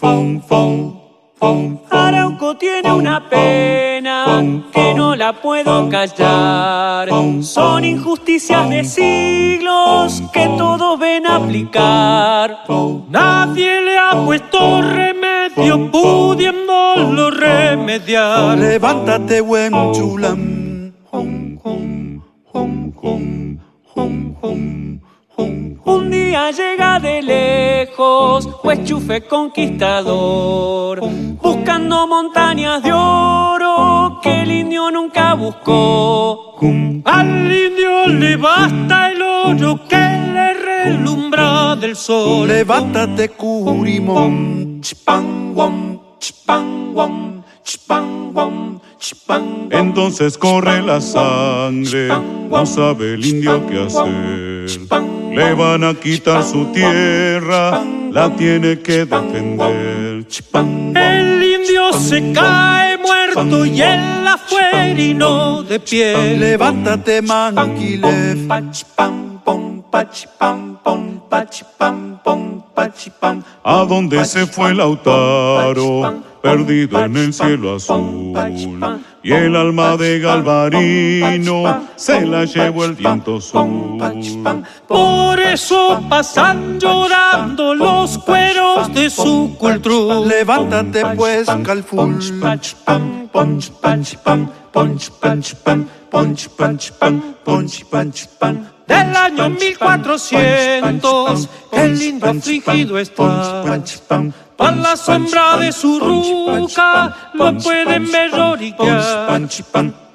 [0.01, 0.30] Fou,
[1.39, 1.82] fou.
[1.91, 7.09] Arauco tiene una pena que no la puedo callar.
[7.43, 12.64] Son injusticias de siglos que todos ven aplicar.
[13.09, 15.38] Nadie le ha puesto remedio
[15.90, 18.59] pudiéndolo remediar.
[18.59, 20.92] Levántate, buen chulam.
[25.84, 31.00] Un día llega de lejos, pues chufe conquistador,
[31.42, 36.56] buscando montañas de oro que el indio nunca buscó.
[37.04, 40.28] Al indio le basta el oro que
[40.85, 42.49] le relumbra del sol.
[42.49, 44.81] Levántate, curimón.
[44.81, 49.79] Chipang, guam, chipang, guam, chipang, guam, chipang, guam.
[49.81, 54.89] Entonces corre la sangre, no sabe el indio qué hacer.
[55.33, 60.26] Le van a quitar su tierra, la tiene que defender.
[60.95, 66.37] El indio se cae muerto y él afuera y no de pie.
[66.37, 68.37] Levántate, manquile.
[69.91, 73.43] Pachipam, pom, pachipam, pom, pachipam.
[73.64, 76.22] ¿A dónde se fue Lautaro?
[76.43, 78.34] Perdido en el cielo azul.
[79.22, 83.66] Y el alma de Galvarino se la llevó el viento sur.
[84.86, 90.20] Por eso pasan llorando los cueros de su cultura.
[90.20, 92.18] Levántate, pues, calful.
[92.41, 98.78] Pachipam, ponch, pachipam, ponch, pachipam, ponch, pachipam, ponch, pachipam.
[98.89, 103.84] Del año 1400, el indio afligido está.
[104.57, 109.47] Por la sombra de su ruca lo pueden ver lloriquear.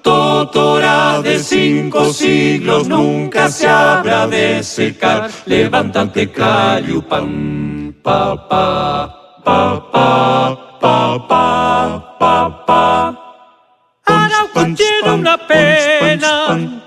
[0.02, 5.30] Totora de cinco siglos nunca se habrá de secar.
[5.46, 7.96] Levántate, Cayupan.
[8.04, 13.20] Pa, pa, pa, pa, pa, pa, pa, pa.
[14.06, 15.93] Arauco tiene una pena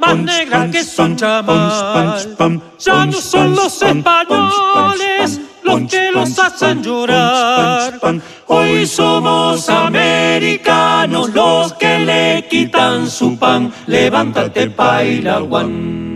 [0.06, 2.36] más negra que su chamal.
[2.78, 7.98] Ya no son los españoles los que los hacen llorar.
[8.46, 13.72] Hoy somos americanos los que le quitan su pan.
[13.86, 16.06] Levántate, Pailawan.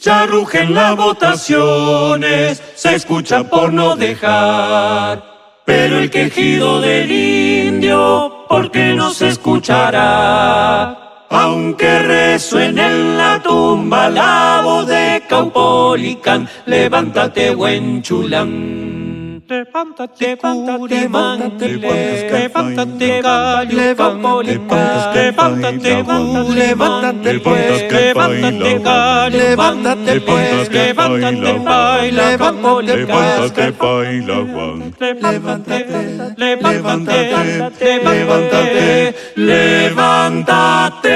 [0.00, 5.24] Ya rugen las votaciones, se escucha por no dejar.
[5.66, 11.26] Pero el quejido del indio, ¿por qué no se escuchará?
[11.30, 18.97] Aunque resuene en la tumba la voz de Caupolicán, levántate, buen chulán.
[19.48, 24.60] Levántate, Curimán, levántate, Cayucán, levántate,
[26.54, 34.36] levántate, pues, levántate, Cayucán, Levántate, pues, levántate, baila, Levántate, baila.
[34.98, 35.86] Levántate,
[36.36, 37.32] levántate,
[38.04, 41.08] levántate, levántate.